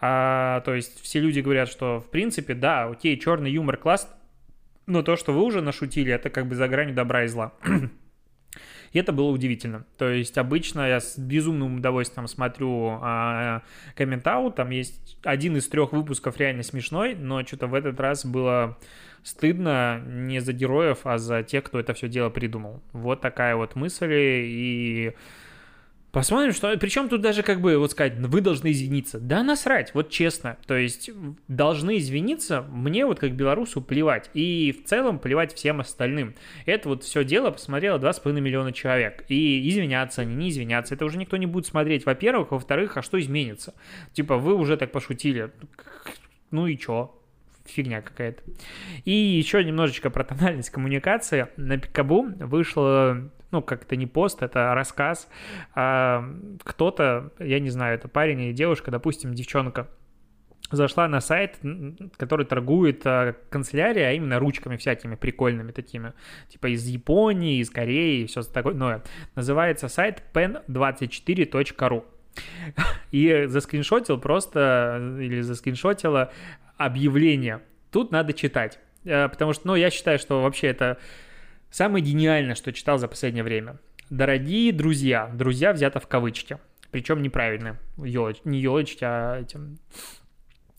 А, 0.00 0.60
то 0.60 0.74
есть 0.74 1.02
все 1.02 1.20
люди 1.20 1.40
говорят, 1.40 1.68
что 1.68 2.00
в 2.00 2.10
принципе, 2.10 2.54
да, 2.54 2.84
окей, 2.84 3.18
черный 3.18 3.50
юмор 3.50 3.76
класс, 3.76 4.10
но 4.86 5.02
то, 5.02 5.16
что 5.16 5.32
вы 5.32 5.42
уже 5.42 5.60
нашутили, 5.60 6.12
это 6.12 6.30
как 6.30 6.46
бы 6.46 6.54
за 6.54 6.68
гранью 6.68 6.94
добра 6.94 7.24
и 7.24 7.26
зла. 7.26 7.52
И 8.96 8.98
это 8.98 9.12
было 9.12 9.28
удивительно. 9.28 9.84
То 9.98 10.08
есть 10.08 10.38
обычно 10.38 10.88
я 10.88 11.00
с 11.00 11.18
безумным 11.18 11.76
удовольствием 11.76 12.26
смотрю 12.26 12.98
а, 13.02 13.60
комментау, 13.94 14.50
там 14.50 14.70
есть 14.70 15.18
один 15.22 15.54
из 15.58 15.68
трех 15.68 15.92
выпусков 15.92 16.38
реально 16.38 16.62
смешной, 16.62 17.14
но 17.14 17.44
что-то 17.44 17.66
в 17.66 17.74
этот 17.74 18.00
раз 18.00 18.24
было 18.24 18.78
стыдно 19.22 20.02
не 20.06 20.40
за 20.40 20.54
героев, 20.54 21.00
а 21.04 21.18
за 21.18 21.42
тех, 21.42 21.64
кто 21.64 21.78
это 21.78 21.92
все 21.92 22.08
дело 22.08 22.30
придумал. 22.30 22.82
Вот 22.94 23.20
такая 23.20 23.54
вот 23.54 23.74
мысль, 23.76 24.14
и 24.14 25.12
Посмотрим, 26.16 26.54
что... 26.54 26.74
Причем 26.78 27.10
тут 27.10 27.20
даже 27.20 27.42
как 27.42 27.60
бы 27.60 27.76
вот 27.76 27.90
сказать, 27.90 28.14
вы 28.16 28.40
должны 28.40 28.72
извиниться. 28.72 29.20
Да 29.20 29.42
насрать, 29.42 29.92
вот 29.92 30.08
честно. 30.08 30.56
То 30.66 30.74
есть 30.74 31.10
должны 31.46 31.98
извиниться, 31.98 32.62
мне 32.62 33.04
вот 33.04 33.18
как 33.18 33.32
белорусу 33.32 33.82
плевать. 33.82 34.30
И 34.32 34.72
в 34.72 34.88
целом 34.88 35.18
плевать 35.18 35.52
всем 35.52 35.80
остальным. 35.80 36.34
Это 36.64 36.88
вот 36.88 37.04
все 37.04 37.22
дело 37.22 37.50
посмотрело 37.50 37.98
2,5 37.98 38.32
миллиона 38.40 38.72
человек. 38.72 39.26
И 39.28 39.68
извиняться 39.68 40.22
они, 40.22 40.34
не 40.34 40.48
извиняться. 40.48 40.94
Это 40.94 41.04
уже 41.04 41.18
никто 41.18 41.36
не 41.36 41.44
будет 41.44 41.66
смотреть, 41.66 42.06
во-первых. 42.06 42.52
Во-вторых, 42.52 42.96
а 42.96 43.02
что 43.02 43.20
изменится? 43.20 43.74
Типа 44.14 44.38
вы 44.38 44.54
уже 44.54 44.78
так 44.78 44.92
пошутили. 44.92 45.50
Ну 46.50 46.66
и 46.66 46.78
чё? 46.78 47.14
Фигня 47.70 48.02
какая-то. 48.02 48.42
И 49.04 49.12
еще 49.12 49.62
немножечко 49.64 50.10
про 50.10 50.24
тональность 50.24 50.70
коммуникации. 50.70 51.48
На 51.56 51.78
Пикабу 51.78 52.26
вышло 52.38 53.30
ну, 53.50 53.62
как 53.62 53.84
это 53.84 53.96
не 53.96 54.06
пост, 54.06 54.42
это 54.42 54.74
рассказ. 54.74 55.28
А, 55.74 56.24
кто-то, 56.62 57.32
я 57.38 57.60
не 57.60 57.70
знаю, 57.70 57.94
это 57.94 58.08
парень 58.08 58.40
или 58.40 58.52
девушка, 58.52 58.90
допустим, 58.90 59.34
девчонка, 59.34 59.88
зашла 60.70 61.06
на 61.08 61.20
сайт, 61.20 61.58
который 62.16 62.44
торгует 62.44 63.02
а, 63.06 63.34
канцелярией, 63.50 64.08
а 64.08 64.12
именно 64.12 64.38
ручками 64.38 64.76
всякими 64.76 65.14
прикольными 65.14 65.72
такими, 65.72 66.12
типа 66.48 66.68
из 66.68 66.84
Японии, 66.86 67.60
из 67.60 67.70
Кореи 67.70 68.22
и 68.22 68.26
все 68.26 68.42
такое. 68.42 69.02
Называется 69.34 69.88
сайт 69.88 70.22
pen24.ru. 70.32 72.04
И 73.12 73.44
заскриншотил 73.46 74.18
просто, 74.18 75.00
или 75.18 75.40
заскриншотила 75.40 76.30
объявление. 76.76 77.62
Тут 77.90 78.10
надо 78.10 78.32
читать. 78.32 78.78
Э, 79.04 79.28
потому 79.28 79.52
что, 79.52 79.68
ну, 79.68 79.74
я 79.74 79.90
считаю, 79.90 80.18
что 80.18 80.42
вообще 80.42 80.68
это 80.68 80.98
Самое 81.70 82.02
гениальное, 82.02 82.54
что 82.54 82.72
читал 82.72 82.98
за 82.98 83.08
последнее 83.08 83.44
время. 83.44 83.76
Дорогие 84.08 84.72
друзья, 84.72 85.30
друзья 85.34 85.72
взято 85.72 86.00
в 86.00 86.06
кавычки, 86.06 86.58
причем 86.90 87.20
неправильно, 87.22 87.78
елоч, 87.98 88.38
не 88.44 88.60
елочки, 88.60 89.04
а 89.04 89.40
этим 89.40 89.78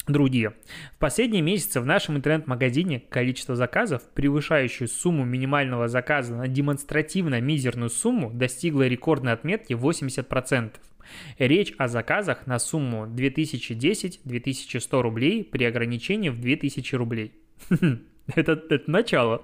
другие. 0.08 0.54
В 0.96 0.98
последние 0.98 1.42
месяцы 1.42 1.82
в 1.82 1.86
нашем 1.86 2.16
интернет-магазине 2.18 3.02
количество 3.02 3.56
заказов, 3.56 4.10
превышающее 4.14 4.88
сумму 4.88 5.26
минимального 5.26 5.90
заказа 5.90 6.34
на 6.36 6.48
демонстративно 6.48 7.42
мизерную 7.42 7.90
сумму, 7.90 8.32
достигло 8.32 8.88
рекордной 8.88 9.34
отметки 9.34 9.74
80%. 9.74 10.72
Речь 11.38 11.74
о 11.78 11.88
заказах 11.88 12.48
на 12.48 12.60
сумму 12.60 13.06
2010-2100 13.06 15.02
рублей 15.02 15.44
при 15.44 15.64
ограничении 15.66 16.30
в 16.30 16.40
2000 16.40 16.96
рублей. 16.96 17.34
Это, 18.36 18.82
начало. 18.88 19.44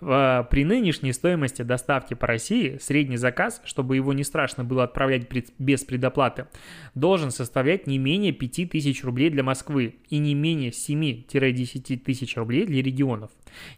При 0.00 0.64
нынешней 0.64 1.12
стоимости 1.12 1.62
доставки 1.62 2.14
по 2.14 2.26
России 2.26 2.78
средний 2.80 3.16
заказ, 3.16 3.62
чтобы 3.64 3.94
его 3.94 4.12
не 4.12 4.24
страшно 4.24 4.64
было 4.64 4.84
отправлять 4.84 5.28
без 5.58 5.84
предоплаты, 5.84 6.46
должен 6.96 7.30
составлять 7.30 7.86
не 7.86 7.98
менее 7.98 8.32
5000 8.32 9.04
рублей 9.04 9.30
для 9.30 9.44
Москвы 9.44 9.96
и 10.08 10.18
не 10.18 10.34
менее 10.34 10.70
7-10 10.70 11.98
тысяч 11.98 12.36
рублей 12.36 12.66
для 12.66 12.82
регионов. 12.82 13.30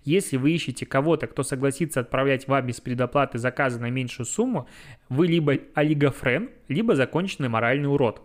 Если 0.04 0.38
вы 0.38 0.52
ищете 0.52 0.86
кого-то, 0.86 1.26
кто 1.26 1.42
согласится 1.42 2.00
отправлять 2.00 2.48
вам 2.48 2.66
без 2.66 2.80
предоплаты 2.80 3.38
заказы 3.38 3.78
на 3.78 3.90
меньшую 3.90 4.24
сумму, 4.24 4.68
вы 5.08 5.26
либо 5.26 5.58
олигофрен, 5.74 6.48
либо 6.68 6.94
законченный 6.94 7.48
моральный 7.50 7.88
урод. 7.88 8.22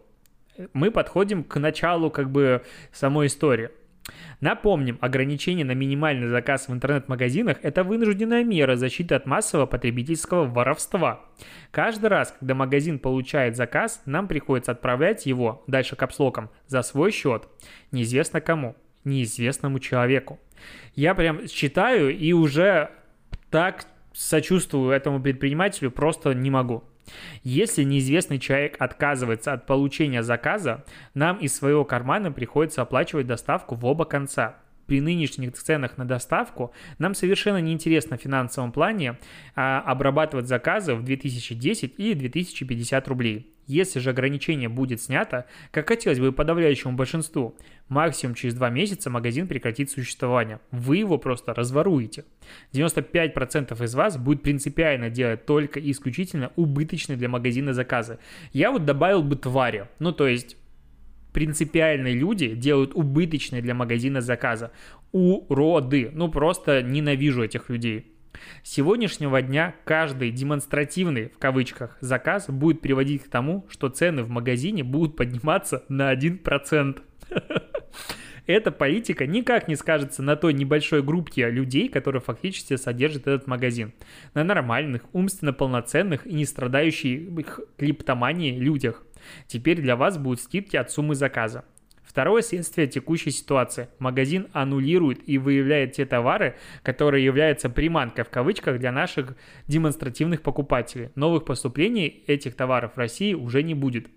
Мы 0.73 0.91
подходим 0.91 1.43
к 1.43 1.59
началу 1.59 2.11
как 2.11 2.31
бы 2.31 2.63
самой 2.91 3.27
истории. 3.27 3.71
Напомним, 4.41 4.97
ограничение 5.01 5.65
на 5.65 5.73
минимальный 5.73 6.27
заказ 6.27 6.67
в 6.67 6.73
интернет-магазинах– 6.73 7.57
это 7.61 7.83
вынужденная 7.83 8.43
мера 8.43 8.75
защиты 8.75 9.15
от 9.15 9.25
массового 9.25 9.65
потребительского 9.65 10.45
воровства. 10.45 11.25
Каждый 11.71 12.07
раз, 12.07 12.35
когда 12.39 12.55
магазин 12.55 12.99
получает 12.99 13.55
заказ, 13.55 14.01
нам 14.05 14.27
приходится 14.27 14.71
отправлять 14.71 15.25
его, 15.25 15.63
дальше 15.67 15.95
капслоком, 15.95 16.49
за 16.67 16.81
свой 16.81 17.11
счет. 17.11 17.47
Неизвестно 17.91 18.41
кому, 18.41 18.75
неизвестному 19.03 19.79
человеку. 19.79 20.39
Я 20.95 21.15
прям 21.15 21.47
читаю 21.47 22.15
и 22.17 22.33
уже 22.33 22.91
так 23.49 23.85
сочувствую 24.13 24.91
этому 24.91 25.21
предпринимателю 25.21 25.91
просто 25.91 26.33
не 26.33 26.49
могу. 26.49 26.83
Если 27.43 27.83
неизвестный 27.83 28.39
человек 28.39 28.75
отказывается 28.79 29.53
от 29.53 29.65
получения 29.65 30.23
заказа, 30.23 30.85
нам 31.13 31.37
из 31.37 31.55
своего 31.55 31.85
кармана 31.85 32.31
приходится 32.31 32.81
оплачивать 32.81 33.27
доставку 33.27 33.75
в 33.75 33.85
оба 33.85 34.05
конца 34.05 34.57
при 34.89 34.99
нынешних 35.01 35.53
ценах 35.53 35.97
на 35.97 36.05
доставку 36.05 36.73
нам 36.97 37.13
совершенно 37.13 37.61
неинтересно 37.61 38.17
в 38.17 38.21
финансовом 38.21 38.71
плане 38.71 39.17
а, 39.55 39.81
обрабатывать 39.81 40.47
заказы 40.47 40.95
в 40.95 41.03
2010 41.03 41.93
или 41.97 42.13
2050 42.15 43.07
рублей. 43.07 43.53
Если 43.69 43.99
же 43.99 44.09
ограничение 44.09 44.67
будет 44.67 44.99
снято, 44.99 45.45
как 45.69 45.89
хотелось 45.89 46.19
бы 46.19 46.31
подавляющему 46.31 46.93
большинству, 46.93 47.55
максимум 47.87 48.33
через 48.33 48.55
два 48.55 48.71
месяца 48.71 49.11
магазин 49.11 49.47
прекратит 49.47 49.91
существование. 49.91 50.59
Вы 50.71 50.97
его 50.97 51.19
просто 51.19 51.53
разворуете. 51.53 52.25
95% 52.73 53.83
из 53.83 53.93
вас 53.93 54.17
будет 54.17 54.41
принципиально 54.41 55.11
делать 55.11 55.45
только 55.45 55.79
и 55.79 55.91
исключительно 55.91 56.51
убыточные 56.55 57.15
для 57.15 57.29
магазина 57.29 57.73
заказы. 57.73 58.17
Я 58.53 58.71
вот 58.71 58.85
добавил 58.85 59.21
бы 59.21 59.35
твари. 59.35 59.87
Ну, 59.99 60.13
то 60.13 60.27
есть 60.27 60.57
принципиальные 61.31 62.15
люди 62.15 62.55
делают 62.55 62.95
убыточные 62.95 63.61
для 63.61 63.75
магазина 63.75 64.19
заказа. 64.21 64.71
Уроды. 65.11 66.09
Ну, 66.11 66.31
просто 66.31 66.81
ненавижу 66.81 67.43
этих 67.43 67.69
людей. 67.69 68.15
С 68.63 68.71
сегодняшнего 68.71 69.41
дня 69.41 69.75
каждый 69.85 70.31
демонстративный, 70.31 71.29
в 71.29 71.37
кавычках, 71.37 71.97
заказ 72.01 72.49
будет 72.49 72.81
приводить 72.81 73.23
к 73.23 73.29
тому, 73.29 73.65
что 73.69 73.89
цены 73.89 74.23
в 74.23 74.29
магазине 74.29 74.83
будут 74.83 75.15
подниматься 75.15 75.83
на 75.89 76.13
1%. 76.13 77.01
Эта 78.49 78.71
политика 78.71 79.27
никак 79.27 79.67
не 79.67 79.75
скажется 79.75 80.23
на 80.23 80.35
той 80.35 80.53
небольшой 80.53 81.03
группе 81.03 81.51
людей, 81.51 81.87
которые 81.87 82.19
фактически 82.19 82.77
содержат 82.77 83.27
этот 83.27 83.45
магазин. 83.45 83.93
На 84.33 84.43
нормальных, 84.43 85.03
умственно 85.13 85.53
полноценных 85.53 86.25
и 86.25 86.33
не 86.33 86.45
страдающих 86.45 87.59
клиптоманией 87.77 88.57
людях. 88.57 89.05
Теперь 89.45 89.81
для 89.81 89.95
вас 89.95 90.17
будут 90.17 90.41
скидки 90.41 90.77
от 90.77 90.89
суммы 90.91 91.13
заказа. 91.13 91.63
Второе 92.09 92.41
следствие 92.41 92.87
текущей 92.87 93.29
ситуации. 93.29 93.87
Магазин 93.99 94.47
аннулирует 94.51 95.29
и 95.29 95.37
выявляет 95.37 95.91
те 95.91 96.07
товары, 96.07 96.55
которые 96.81 97.23
являются 97.23 97.69
приманкой 97.69 98.23
в 98.23 98.31
кавычках 98.31 98.79
для 98.79 98.91
наших 98.91 99.35
демонстративных 99.67 100.41
покупателей. 100.41 101.11
Новых 101.13 101.45
поступлений 101.45 102.23
этих 102.25 102.55
товаров 102.55 102.93
в 102.95 102.97
России 102.97 103.35
уже 103.35 103.61
не 103.61 103.75
будет. 103.75 104.07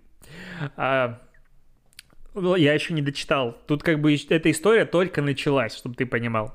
А, 0.74 1.20
я 2.34 2.72
еще 2.72 2.94
не 2.94 3.02
дочитал. 3.02 3.58
Тут 3.66 3.82
как 3.82 4.00
бы 4.00 4.16
эта 4.16 4.50
история 4.50 4.86
только 4.86 5.20
началась, 5.20 5.76
чтобы 5.76 5.94
ты 5.94 6.06
понимал. 6.06 6.54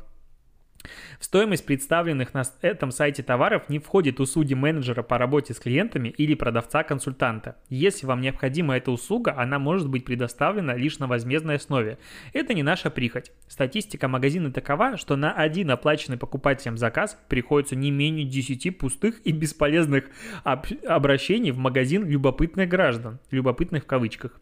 В 1.20 1.26
стоимость 1.26 1.66
представленных 1.66 2.34
на 2.34 2.44
этом 2.62 2.92
сайте 2.92 3.24
товаров 3.24 3.70
не 3.70 3.80
входит 3.80 4.20
услуги 4.20 4.54
менеджера 4.54 5.04
по 5.04 5.18
работе 5.18 5.54
с 5.54 5.60
клиентами 5.60 6.10
или 6.10 6.34
продавца-консультанта. 6.34 7.58
Если 7.70 8.06
вам 8.06 8.22
необходима 8.22 8.78
эта 8.78 8.92
услуга, 8.92 9.34
она 9.38 9.60
может 9.60 9.90
быть 9.90 10.06
предоставлена 10.06 10.76
лишь 10.76 11.00
на 11.00 11.08
возмездной 11.08 11.56
основе. 11.56 11.98
Это 12.34 12.54
не 12.54 12.64
наша 12.64 12.90
прихоть. 12.90 13.32
Статистика 13.48 14.08
магазина 14.08 14.52
такова, 14.52 14.98
что 14.98 15.16
на 15.16 15.32
один 15.34 15.72
оплаченный 15.72 16.18
покупателем 16.18 16.78
заказ 16.78 17.18
приходится 17.28 17.76
не 17.76 17.92
менее 17.92 18.26
10 18.26 18.78
пустых 18.78 19.20
и 19.26 19.32
бесполезных 19.32 20.06
об- 20.44 20.66
обращений 20.88 21.52
в 21.52 21.58
магазин 21.58 22.06
любопытных 22.08 22.70
граждан. 22.70 23.20
Любопытных 23.32 23.84
в 23.84 23.88
кавычках. 23.88 24.40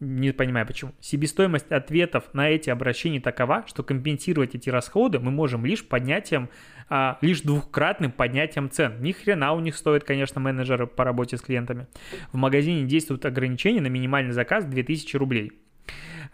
Не 0.00 0.32
понимаю 0.32 0.66
почему. 0.66 0.92
Себестоимость 1.00 1.70
ответов 1.72 2.24
на 2.32 2.50
эти 2.50 2.70
обращения 2.70 3.20
такова, 3.20 3.64
что 3.66 3.82
компенсировать 3.82 4.54
эти 4.54 4.70
расходы 4.70 5.18
мы 5.18 5.30
можем 5.30 5.64
лишь 5.64 5.85
поднятием, 5.88 6.48
а, 6.88 7.18
лишь 7.20 7.40
двухкратным 7.40 8.12
поднятием 8.12 8.70
цен. 8.70 9.00
Ни 9.00 9.12
хрена 9.12 9.52
у 9.52 9.60
них 9.60 9.76
стоит, 9.76 10.04
конечно, 10.04 10.40
менеджеры 10.40 10.86
по 10.86 11.04
работе 11.04 11.36
с 11.36 11.40
клиентами. 11.40 11.86
В 12.32 12.36
магазине 12.36 12.84
действуют 12.84 13.24
ограничения 13.24 13.80
на 13.80 13.88
минимальный 13.88 14.32
заказ 14.32 14.64
2000 14.64 15.16
рублей. 15.16 15.52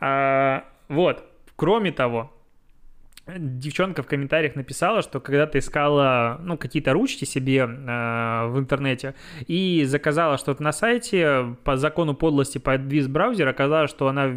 А, 0.00 0.64
вот. 0.88 1.24
Кроме 1.56 1.92
того, 1.92 2.32
девчонка 3.38 4.02
в 4.02 4.06
комментариях 4.06 4.54
написала, 4.54 5.02
что 5.02 5.20
когда 5.20 5.46
ты 5.46 5.58
искала, 5.58 6.40
ну, 6.42 6.56
какие-то 6.56 6.92
ручки 6.92 7.24
себе 7.24 7.60
э, 7.60 8.46
в 8.48 8.58
интернете 8.58 9.14
и 9.46 9.84
заказала 9.84 10.38
что-то 10.38 10.62
на 10.62 10.72
сайте, 10.72 11.56
по 11.64 11.76
закону 11.76 12.14
подлости 12.14 12.58
по 12.58 12.74
AdWiz 12.74 13.08
браузер 13.08 13.48
оказалось, 13.48 13.90
что 13.90 14.08
она 14.08 14.32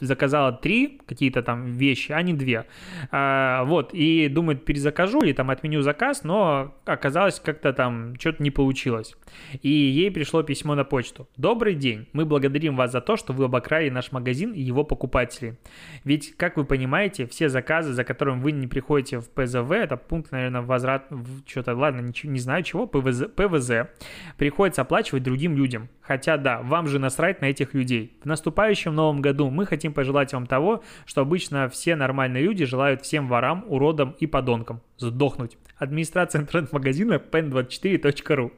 заказала 0.00 0.52
три 0.52 1.00
какие-то 1.06 1.42
там 1.42 1.72
вещи, 1.72 2.12
а 2.12 2.22
не 2.22 2.34
две. 2.34 2.66
А, 3.10 3.64
вот, 3.64 3.94
и 3.94 4.28
думает, 4.28 4.64
перезакажу 4.64 5.20
или 5.20 5.32
там 5.32 5.50
отменю 5.50 5.82
заказ, 5.82 6.24
но 6.24 6.74
оказалось 6.84 7.40
как-то 7.40 7.72
там 7.72 8.18
что-то 8.18 8.42
не 8.42 8.50
получилось. 8.50 9.16
И 9.62 9.68
ей 9.68 10.10
пришло 10.10 10.42
письмо 10.42 10.74
на 10.74 10.84
почту. 10.84 11.28
Добрый 11.36 11.74
день, 11.74 12.08
мы 12.12 12.24
благодарим 12.24 12.76
вас 12.76 12.92
за 12.92 13.00
то, 13.00 13.16
что 13.16 13.32
вы 13.32 13.44
обокрали 13.44 13.90
наш 13.90 14.12
магазин 14.12 14.52
и 14.52 14.60
его 14.60 14.84
покупателей. 14.84 15.56
Ведь, 16.04 16.36
как 16.36 16.56
вы 16.56 16.64
понимаете, 16.64 17.26
все 17.26 17.48
заказы 17.48 17.92
за 18.02 18.04
которым 18.04 18.40
вы 18.40 18.50
не 18.50 18.66
приходите 18.66 19.20
в 19.20 19.30
ПЗВ, 19.30 19.70
это 19.70 19.96
пункт, 19.96 20.32
наверное, 20.32 20.62
возврат, 20.62 21.06
что-то, 21.46 21.74
ладно, 21.76 22.00
ничего, 22.00 22.32
не 22.32 22.40
знаю 22.40 22.64
чего, 22.64 22.88
ПВЗ, 22.88 23.26
ПВЗ, 23.36 23.88
приходится 24.36 24.82
оплачивать 24.82 25.22
другим 25.22 25.56
людям. 25.56 25.88
Хотя, 26.00 26.36
да, 26.36 26.60
вам 26.62 26.88
же 26.88 26.98
насрать 26.98 27.40
на 27.40 27.46
этих 27.46 27.74
людей. 27.74 28.18
В 28.22 28.26
наступающем 28.26 28.92
новом 28.92 29.22
году 29.22 29.50
мы 29.50 29.66
хотим 29.66 29.92
пожелать 29.92 30.32
вам 30.32 30.46
того, 30.46 30.82
что 31.06 31.20
обычно 31.20 31.68
все 31.68 31.94
нормальные 31.94 32.42
люди 32.42 32.64
желают 32.64 33.02
всем 33.02 33.28
ворам, 33.28 33.64
уродам 33.68 34.16
и 34.18 34.26
подонкам. 34.26 34.80
Сдохнуть. 34.98 35.56
Администрация 35.76 36.40
интернет-магазина 36.40 37.22
pen24.ru 37.30 38.50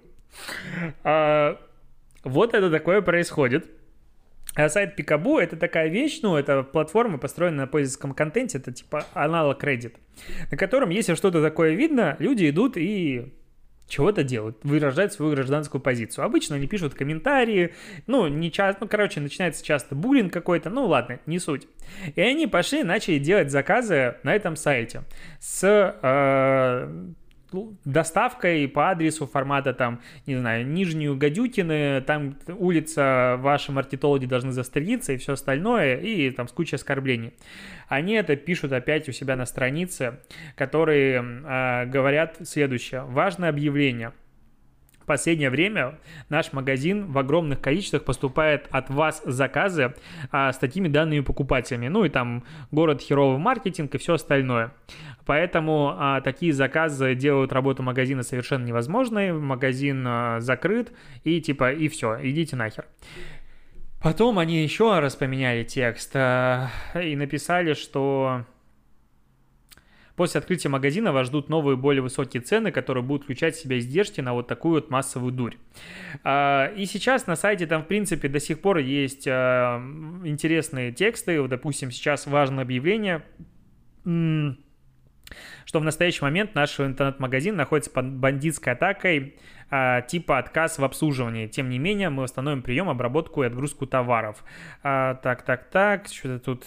а, 1.05 1.59
Вот 2.23 2.55
это 2.55 2.71
такое 2.71 3.03
происходит. 3.03 3.71
А 4.55 4.69
сайт 4.69 4.95
Пикабу 4.95 5.38
это 5.38 5.57
такая 5.57 5.88
вещь, 5.88 6.21
ну, 6.23 6.37
это 6.37 6.62
платформа, 6.62 7.19
построенная 7.19 7.64
на 7.64 7.67
пользовательском 7.67 8.14
контенте, 8.14 8.59
это 8.59 8.73
типа 8.73 9.05
аналог 9.12 9.62
Reddit, 9.64 9.95
на 10.51 10.57
котором, 10.57 10.90
если 10.90 11.14
что-то 11.14 11.43
такое 11.43 11.73
видно, 11.73 12.17
люди 12.21 12.49
идут 12.49 12.77
и 12.77 13.33
чего-то 13.88 14.23
делают, 14.23 14.59
выражают 14.62 15.12
свою 15.12 15.33
гражданскую 15.33 15.81
позицию. 15.81 16.25
Обычно 16.25 16.57
они 16.57 16.67
пишут 16.67 16.95
комментарии, 16.95 17.75
ну, 18.07 18.29
не 18.29 18.51
часто, 18.51 18.85
ну, 18.85 18.88
короче, 18.88 19.21
начинается 19.21 19.64
часто 19.64 19.95
буллинг 19.95 20.33
какой-то, 20.33 20.71
ну, 20.71 20.87
ладно, 20.87 21.21
не 21.27 21.38
суть. 21.38 21.67
И 22.14 22.21
они 22.21 22.47
пошли, 22.47 22.83
начали 22.83 23.19
делать 23.19 23.51
заказы 23.51 24.17
на 24.23 24.35
этом 24.35 24.57
сайте 24.57 25.03
с 25.40 25.62
э, 25.64 27.12
доставкой 27.85 28.69
по 28.69 28.90
адресу 28.90 29.27
формата 29.27 29.73
там, 29.73 30.01
не 30.27 30.37
знаю, 30.37 30.67
Нижнюю 30.67 31.17
Гадютины, 31.17 32.01
там 32.03 32.37
улица, 32.49 33.37
ваши 33.38 33.73
мартитологи 33.73 34.27
должны 34.27 34.53
застрелиться 34.53 35.12
и 35.12 35.17
все 35.17 35.35
остальное, 35.35 35.97
и 35.97 36.31
там 36.31 36.49
с 36.49 36.53
кучей 36.53 36.77
оскорблений. 36.77 37.35
Они 37.88 38.14
это 38.14 38.37
пишут 38.37 38.73
опять 38.73 39.09
у 39.09 39.12
себя 39.12 39.37
на 39.37 39.47
странице, 39.47 40.21
которые 40.57 41.23
э, 41.23 41.87
говорят 41.87 42.37
следующее. 42.45 43.03
Важное 43.03 43.51
объявление– 43.51 44.12
в 45.05 45.07
последнее 45.07 45.51
время 45.51 45.99
наш 46.31 46.55
магазин 46.55 47.12
в 47.12 47.19
огромных 47.19 47.61
количествах 47.61 48.05
поступает 48.05 48.67
от 48.71 48.88
вас 48.88 49.23
заказы 49.27 49.95
а, 50.33 50.51
с 50.51 50.57
такими 50.57 50.88
данными 50.88 51.21
покупателями. 51.21 51.88
Ну 51.88 52.07
и 52.07 52.09
там 52.09 52.43
город 52.71 53.03
херовый 53.03 53.38
маркетинг 53.38 53.95
и 53.95 53.99
все 53.99 54.14
остальное. 54.14 54.73
Поэтому 55.27 55.95
а, 55.95 56.23
такие 56.23 56.55
заказы 56.55 57.14
делают 57.14 57.53
работу 57.53 57.83
магазина 57.83 58.23
совершенно 58.23 58.64
невозможной. 58.64 59.33
Магазин 59.33 60.03
а, 60.07 60.40
закрыт 60.40 60.90
и 61.23 61.38
типа 61.43 61.73
и 61.73 61.88
все, 61.88 62.19
идите 62.23 62.57
нахер. 62.57 62.87
Потом 64.03 64.38
они 64.38 64.62
еще 64.62 64.99
раз 65.01 65.17
поменяли 65.17 65.64
текст 65.64 66.12
а, 66.14 66.71
и 66.95 67.14
написали, 67.14 67.75
что 67.75 68.47
После 70.16 70.38
открытия 70.38 70.68
магазина 70.68 71.12
вас 71.12 71.27
ждут 71.27 71.48
новые 71.48 71.77
более 71.77 72.03
высокие 72.03 72.40
цены, 72.40 72.70
которые 72.70 73.03
будут 73.03 73.24
включать 73.24 73.57
в 73.57 73.61
себя 73.61 73.79
издержки 73.79 74.20
на 74.20 74.33
вот 74.33 74.46
такую 74.46 74.74
вот 74.74 74.90
массовую 74.90 75.33
дурь. 75.33 75.57
А, 76.22 76.72
и 76.77 76.87
сейчас 76.87 77.27
на 77.27 77.35
сайте 77.35 77.66
там, 77.66 77.83
в 77.83 77.87
принципе, 77.87 78.29
до 78.29 78.38
сих 78.38 78.61
пор 78.61 78.79
есть 78.79 79.27
а, 79.27 79.81
интересные 80.24 80.92
тексты. 80.92 81.40
Вот, 81.40 81.50
допустим, 81.50 81.90
сейчас 81.90 82.27
важное 82.27 82.62
объявление 82.62 83.22
что 85.64 85.81
в 85.81 85.85
настоящий 85.85 86.22
момент 86.22 86.55
наш 86.55 86.79
интернет-магазин 86.79 87.57
находится 87.57 87.90
под 87.90 88.12
бандитской 88.12 88.74
атакой 88.74 89.37
а, 89.70 90.03
типа 90.03 90.38
отказ 90.38 90.79
в 90.79 90.85
обслуживании. 90.85 91.46
Тем 91.46 91.70
не 91.70 91.79
менее, 91.79 92.11
мы 92.11 92.22
восстановим 92.22 92.62
прием, 92.62 92.88
обработку 92.88 93.42
и 93.42 93.46
отгрузку 93.46 93.87
товаров. 93.87 94.44
А, 94.83 95.14
так, 95.14 95.42
так, 95.42 95.70
так, 95.70 96.07
что-то 96.09 96.38
тут 96.38 96.66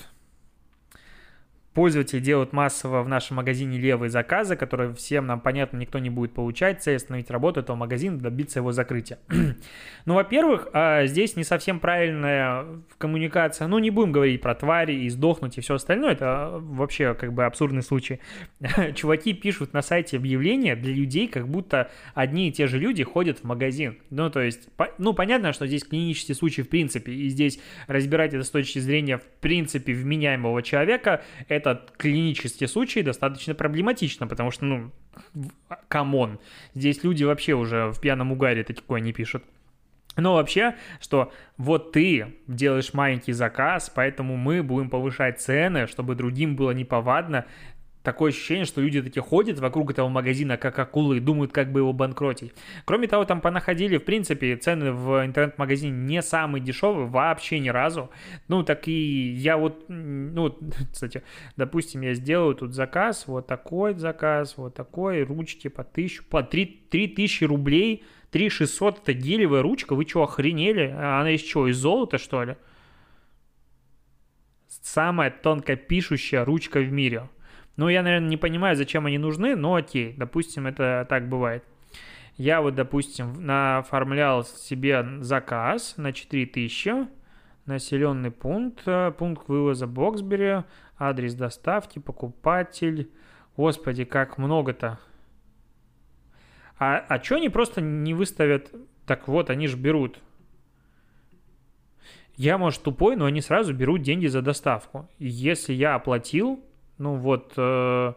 пользователи 1.77 2.19
делают 2.19 2.53
массово 2.53 3.03
в 3.03 3.07
нашем 3.07 3.35
магазине 3.35 3.77
левые 3.77 4.09
заказы, 4.09 4.55
которые 4.55 4.95
всем 4.95 5.27
нам, 5.27 5.39
понятно, 5.39 5.77
никто 5.77 5.99
не 5.99 6.09
будет 6.09 6.33
получать, 6.33 6.81
цель 6.81 6.95
остановить 6.95 7.29
работу 7.29 7.59
этого 7.59 7.75
магазина, 7.75 8.17
добиться 8.17 8.57
его 8.57 8.71
закрытия. 8.71 9.19
ну, 10.05 10.15
во-первых, 10.15 10.69
а, 10.73 11.05
здесь 11.05 11.35
не 11.35 11.43
совсем 11.43 11.79
правильная 11.79 12.65
коммуникация. 12.97 13.67
Ну, 13.67 13.77
не 13.77 13.91
будем 13.91 14.11
говорить 14.11 14.41
про 14.41 14.55
твари 14.55 15.03
и 15.03 15.09
сдохнуть 15.09 15.59
и 15.59 15.61
все 15.61 15.75
остальное, 15.75 16.13
это 16.13 16.57
вообще 16.59 17.13
как 17.13 17.33
бы 17.33 17.45
абсурдный 17.45 17.83
случай. 17.83 18.21
Чуваки 18.95 19.33
пишут 19.33 19.73
на 19.73 19.83
сайте 19.83 20.17
объявления 20.17 20.75
для 20.75 20.95
людей, 20.95 21.27
как 21.27 21.47
будто 21.47 21.91
одни 22.15 22.49
и 22.49 22.51
те 22.51 22.65
же 22.65 22.79
люди 22.79 23.03
ходят 23.03 23.41
в 23.41 23.43
магазин. 23.43 23.99
Ну, 24.09 24.31
то 24.31 24.41
есть, 24.41 24.67
ну, 24.97 25.13
понятно, 25.13 25.53
что 25.53 25.67
здесь 25.67 25.83
клинический 25.83 26.33
случай 26.33 26.63
в 26.63 26.69
принципе, 26.69 27.11
и 27.11 27.29
здесь 27.29 27.59
разбирать 27.85 28.33
это 28.33 28.43
с 28.43 28.49
точки 28.49 28.79
зрения 28.79 29.19
в 29.19 29.25
принципе 29.41 29.93
вменяемого 29.93 30.63
человека, 30.63 31.21
это 31.47 31.66
этот 31.67 31.91
клинический 31.97 32.67
случай 32.67 33.03
достаточно 33.03 33.53
проблематично, 33.53 34.27
потому 34.27 34.51
что, 34.51 34.65
ну, 34.65 34.91
come 35.87 36.17
on, 36.17 36.39
здесь 36.73 37.03
люди 37.03 37.23
вообще 37.23 37.53
уже 37.53 37.91
в 37.91 37.99
пьяном 37.99 38.31
угаре 38.31 38.63
такое 38.63 39.01
не 39.01 39.13
пишут. 39.13 39.43
Но 40.15 40.33
вообще, 40.33 40.75
что 40.99 41.31
вот 41.57 41.91
ты 41.91 42.37
делаешь 42.47 42.93
маленький 42.93 43.33
заказ, 43.33 43.91
поэтому 43.93 44.35
мы 44.35 44.63
будем 44.63 44.89
повышать 44.89 45.39
цены, 45.39 45.85
чтобы 45.85 46.15
другим 46.15 46.55
было 46.55 46.71
неповадно 46.71 47.45
такое 48.07 48.31
ощущение, 48.31 48.63
что 48.63 48.79
люди 48.79 49.01
такие 49.01 49.21
ходят 49.21 49.59
вокруг 49.59 49.91
этого 49.91 50.07
магазина, 50.07 50.55
как 50.55 50.79
акулы, 50.79 51.17
и 51.17 51.19
думают, 51.19 51.51
как 51.51 51.73
бы 51.73 51.81
его 51.81 51.91
банкротить. 51.91 52.53
Кроме 52.85 53.09
того, 53.09 53.25
там 53.25 53.41
понаходили, 53.41 53.97
в 53.97 54.05
принципе, 54.05 54.55
цены 54.55 54.93
в 54.93 55.25
интернет-магазине 55.25 55.91
не 55.91 56.21
самые 56.21 56.63
дешевые 56.63 57.07
вообще 57.07 57.59
ни 57.59 57.67
разу. 57.67 58.09
Ну, 58.47 58.63
так 58.63 58.87
и 58.87 59.31
я 59.31 59.57
вот, 59.57 59.89
ну, 59.89 60.57
кстати, 60.93 61.21
допустим, 61.57 61.99
я 61.99 62.13
сделаю 62.13 62.55
тут 62.55 62.73
заказ, 62.73 63.27
вот 63.27 63.45
такой 63.45 63.93
заказ, 63.95 64.53
вот 64.55 64.73
такой, 64.73 65.23
ручки 65.23 65.67
по 65.67 65.83
тысячу, 65.83 66.23
по 66.29 66.43
три, 66.43 66.65
три 66.89 67.09
тысячи 67.09 67.43
рублей, 67.43 68.05
3 68.31 68.49
600 68.49 68.99
это 68.99 69.11
гелевая 69.11 69.61
ручка, 69.61 69.95
вы 69.95 70.07
что, 70.07 70.23
охренели? 70.23 70.91
Она 70.91 71.31
из 71.31 71.41
чего, 71.41 71.67
из 71.67 71.75
золота, 71.75 72.17
что 72.17 72.43
ли? 72.45 72.55
Самая 74.81 75.29
тонко 75.29 75.75
пишущая 75.75 76.45
ручка 76.45 76.79
в 76.79 76.89
мире. 76.89 77.27
Ну, 77.77 77.89
я, 77.89 78.01
наверное, 78.01 78.29
не 78.29 78.37
понимаю, 78.37 78.75
зачем 78.75 79.05
они 79.05 79.19
нужны, 79.19 79.55
но 79.55 79.75
окей, 79.75 80.13
допустим, 80.17 80.65
это 80.65 81.05
так 81.07 81.29
бывает. 81.29 81.63
Я 82.35 82.61
вот, 82.61 82.75
допустим, 82.75 83.49
оформлял 83.49 84.43
себе 84.43 85.05
заказ 85.21 85.95
на 85.97 86.11
4000, 86.11 87.07
населенный 87.65 88.31
пункт, 88.31 88.81
э, 88.85 89.11
пункт 89.11 89.47
вывоза 89.47 89.87
Боксбери, 89.87 90.63
адрес 90.97 91.35
доставки, 91.35 91.99
покупатель. 91.99 93.11
Господи, 93.55 94.05
как 94.05 94.37
много-то. 94.37 94.99
А, 96.79 96.97
а 97.07 97.23
что 97.23 97.35
они 97.35 97.49
просто 97.49 97.81
не 97.81 98.13
выставят? 98.13 98.71
Так 99.05 99.27
вот, 99.27 99.49
они 99.49 99.67
же 99.67 99.77
берут. 99.77 100.19
Я, 102.35 102.57
может, 102.59 102.83
тупой, 102.83 103.15
но 103.15 103.25
они 103.25 103.41
сразу 103.41 103.73
берут 103.73 104.03
деньги 104.03 104.27
за 104.27 104.43
доставку. 104.43 105.09
Если 105.17 105.73
я 105.73 105.95
оплатил, 105.95 106.63
ну 106.97 107.15
вот, 107.15 107.53
э, 107.57 108.13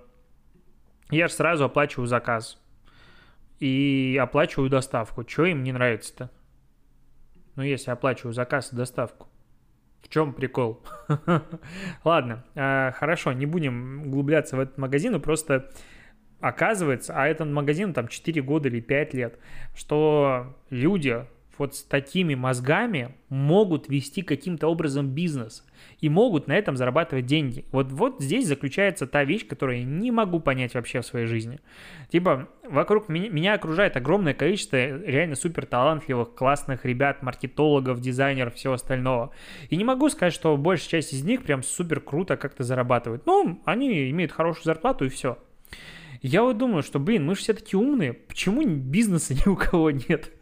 я 1.10 1.28
же 1.28 1.34
сразу 1.34 1.64
оплачиваю 1.64 2.06
заказ 2.06 2.60
и 3.58 4.18
оплачиваю 4.20 4.70
доставку. 4.70 5.24
Что 5.28 5.44
им 5.44 5.62
не 5.62 5.72
нравится-то? 5.72 6.30
Ну, 7.56 7.62
если 7.62 7.90
оплачиваю 7.90 8.32
заказ 8.32 8.72
и 8.72 8.76
доставку. 8.76 9.28
В 10.02 10.08
чем 10.08 10.32
прикол? 10.32 10.82
Ладно, 12.04 12.44
э, 12.54 12.92
хорошо, 12.92 13.32
не 13.32 13.46
будем 13.46 14.06
углубляться 14.06 14.56
в 14.56 14.60
этот 14.60 14.78
магазин, 14.78 15.12
но 15.12 15.20
просто 15.20 15.70
оказывается, 16.40 17.12
а 17.14 17.26
этот 17.26 17.48
магазин 17.48 17.92
там 17.92 18.08
4 18.08 18.40
года 18.40 18.68
или 18.68 18.80
5 18.80 19.14
лет, 19.14 19.38
что 19.74 20.56
люди 20.70 21.26
вот 21.60 21.76
с 21.76 21.82
такими 21.82 22.34
мозгами 22.34 23.14
могут 23.28 23.88
вести 23.88 24.22
каким-то 24.22 24.66
образом 24.66 25.10
бизнес 25.10 25.64
и 26.00 26.08
могут 26.08 26.48
на 26.48 26.54
этом 26.54 26.74
зарабатывать 26.76 27.26
деньги. 27.26 27.66
Вот, 27.70 27.92
вот 27.92 28.16
здесь 28.20 28.46
заключается 28.46 29.06
та 29.06 29.24
вещь, 29.24 29.46
которую 29.46 29.80
я 29.80 29.84
не 29.84 30.10
могу 30.10 30.40
понять 30.40 30.74
вообще 30.74 31.02
в 31.02 31.06
своей 31.06 31.26
жизни. 31.26 31.60
Типа, 32.08 32.48
вокруг 32.64 33.10
меня, 33.10 33.28
меня 33.28 33.54
окружает 33.54 33.96
огромное 33.98 34.32
количество 34.32 34.76
реально 34.76 35.36
супер 35.36 35.66
талантливых, 35.66 36.34
классных 36.34 36.86
ребят, 36.86 37.22
маркетологов, 37.22 38.00
дизайнеров, 38.00 38.54
всего 38.54 38.72
остального. 38.72 39.30
И 39.68 39.76
не 39.76 39.84
могу 39.84 40.08
сказать, 40.08 40.32
что 40.32 40.56
большая 40.56 40.88
часть 40.88 41.12
из 41.12 41.22
них 41.24 41.42
прям 41.42 41.62
супер 41.62 42.00
круто 42.00 42.38
как-то 42.38 42.64
зарабатывает. 42.64 43.26
Ну, 43.26 43.60
они 43.66 44.10
имеют 44.10 44.32
хорошую 44.32 44.64
зарплату 44.64 45.04
и 45.04 45.10
все. 45.10 45.36
Я 46.22 46.42
вот 46.42 46.56
думаю, 46.56 46.82
что, 46.82 46.98
блин, 46.98 47.26
мы 47.26 47.34
же 47.34 47.42
все 47.42 47.52
такие 47.52 47.78
умные, 47.78 48.14
почему 48.14 48.66
бизнеса 48.66 49.34
ни 49.34 49.46
у 49.46 49.56
кого 49.56 49.90
нет? 49.90 50.32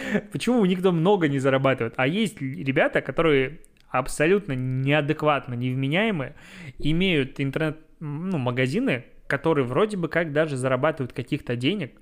Почему 0.32 0.64
никто 0.64 0.92
много 0.92 1.28
не 1.28 1.38
зарабатывает? 1.38 1.94
А 1.96 2.06
есть 2.06 2.40
ребята, 2.40 3.00
которые 3.00 3.60
абсолютно 3.88 4.52
неадекватно 4.52 5.54
невменяемые, 5.54 6.34
имеют 6.78 7.40
интернет-магазины, 7.40 9.04
ну, 9.06 9.26
которые 9.26 9.64
вроде 9.66 9.96
бы 9.96 10.08
как 10.08 10.32
даже 10.32 10.56
зарабатывают 10.56 11.12
каких-то 11.12 11.56
денег, 11.56 11.92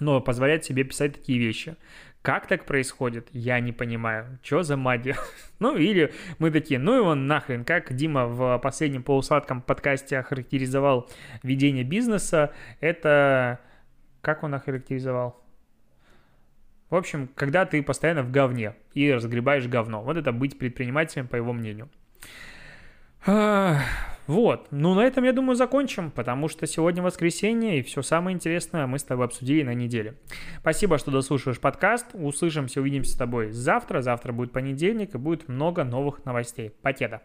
но 0.00 0.20
позволяют 0.20 0.64
себе 0.64 0.84
писать 0.84 1.14
такие 1.14 1.38
вещи. 1.38 1.76
Как 2.22 2.46
так 2.46 2.64
происходит, 2.64 3.28
я 3.32 3.60
не 3.60 3.72
понимаю. 3.72 4.38
Что 4.42 4.62
за 4.62 4.78
магия? 4.78 5.16
ну, 5.58 5.76
или 5.76 6.12
мы 6.38 6.50
такие, 6.50 6.80
ну 6.80 6.96
его 6.96 7.14
нахрен, 7.14 7.64
как 7.64 7.94
Дима 7.94 8.26
в 8.26 8.58
последнем 8.58 9.02
полусладком 9.02 9.60
подкасте 9.60 10.18
охарактеризовал 10.18 11.10
ведение 11.42 11.84
бизнеса, 11.84 12.52
это... 12.80 13.60
Как 14.22 14.42
он 14.42 14.54
охарактеризовал? 14.54 15.43
В 16.94 16.96
общем, 16.96 17.28
когда 17.34 17.66
ты 17.66 17.82
постоянно 17.82 18.22
в 18.22 18.30
говне 18.30 18.76
и 18.92 19.12
разгребаешь 19.12 19.66
говно. 19.66 20.00
Вот 20.04 20.16
это 20.16 20.30
быть 20.30 20.56
предпринимателем, 20.60 21.26
по 21.26 21.34
его 21.34 21.52
мнению. 21.52 21.90
Вот, 23.26 24.68
ну 24.70 24.94
на 24.94 25.00
этом, 25.00 25.24
я 25.24 25.32
думаю, 25.32 25.56
закончим, 25.56 26.12
потому 26.12 26.46
что 26.46 26.68
сегодня 26.68 27.02
воскресенье, 27.02 27.80
и 27.80 27.82
все 27.82 28.00
самое 28.02 28.36
интересное 28.36 28.86
мы 28.86 29.00
с 29.00 29.02
тобой 29.02 29.26
обсудили 29.26 29.64
на 29.64 29.74
неделе. 29.74 30.20
Спасибо, 30.60 30.98
что 30.98 31.10
дослушиваешь 31.10 31.58
подкаст, 31.58 32.06
услышимся, 32.12 32.80
увидимся 32.80 33.14
с 33.14 33.16
тобой 33.16 33.50
завтра, 33.50 34.00
завтра 34.00 34.32
будет 34.32 34.52
понедельник, 34.52 35.16
и 35.16 35.18
будет 35.18 35.48
много 35.48 35.82
новых 35.82 36.24
новостей. 36.24 36.70
Покеда! 36.80 37.22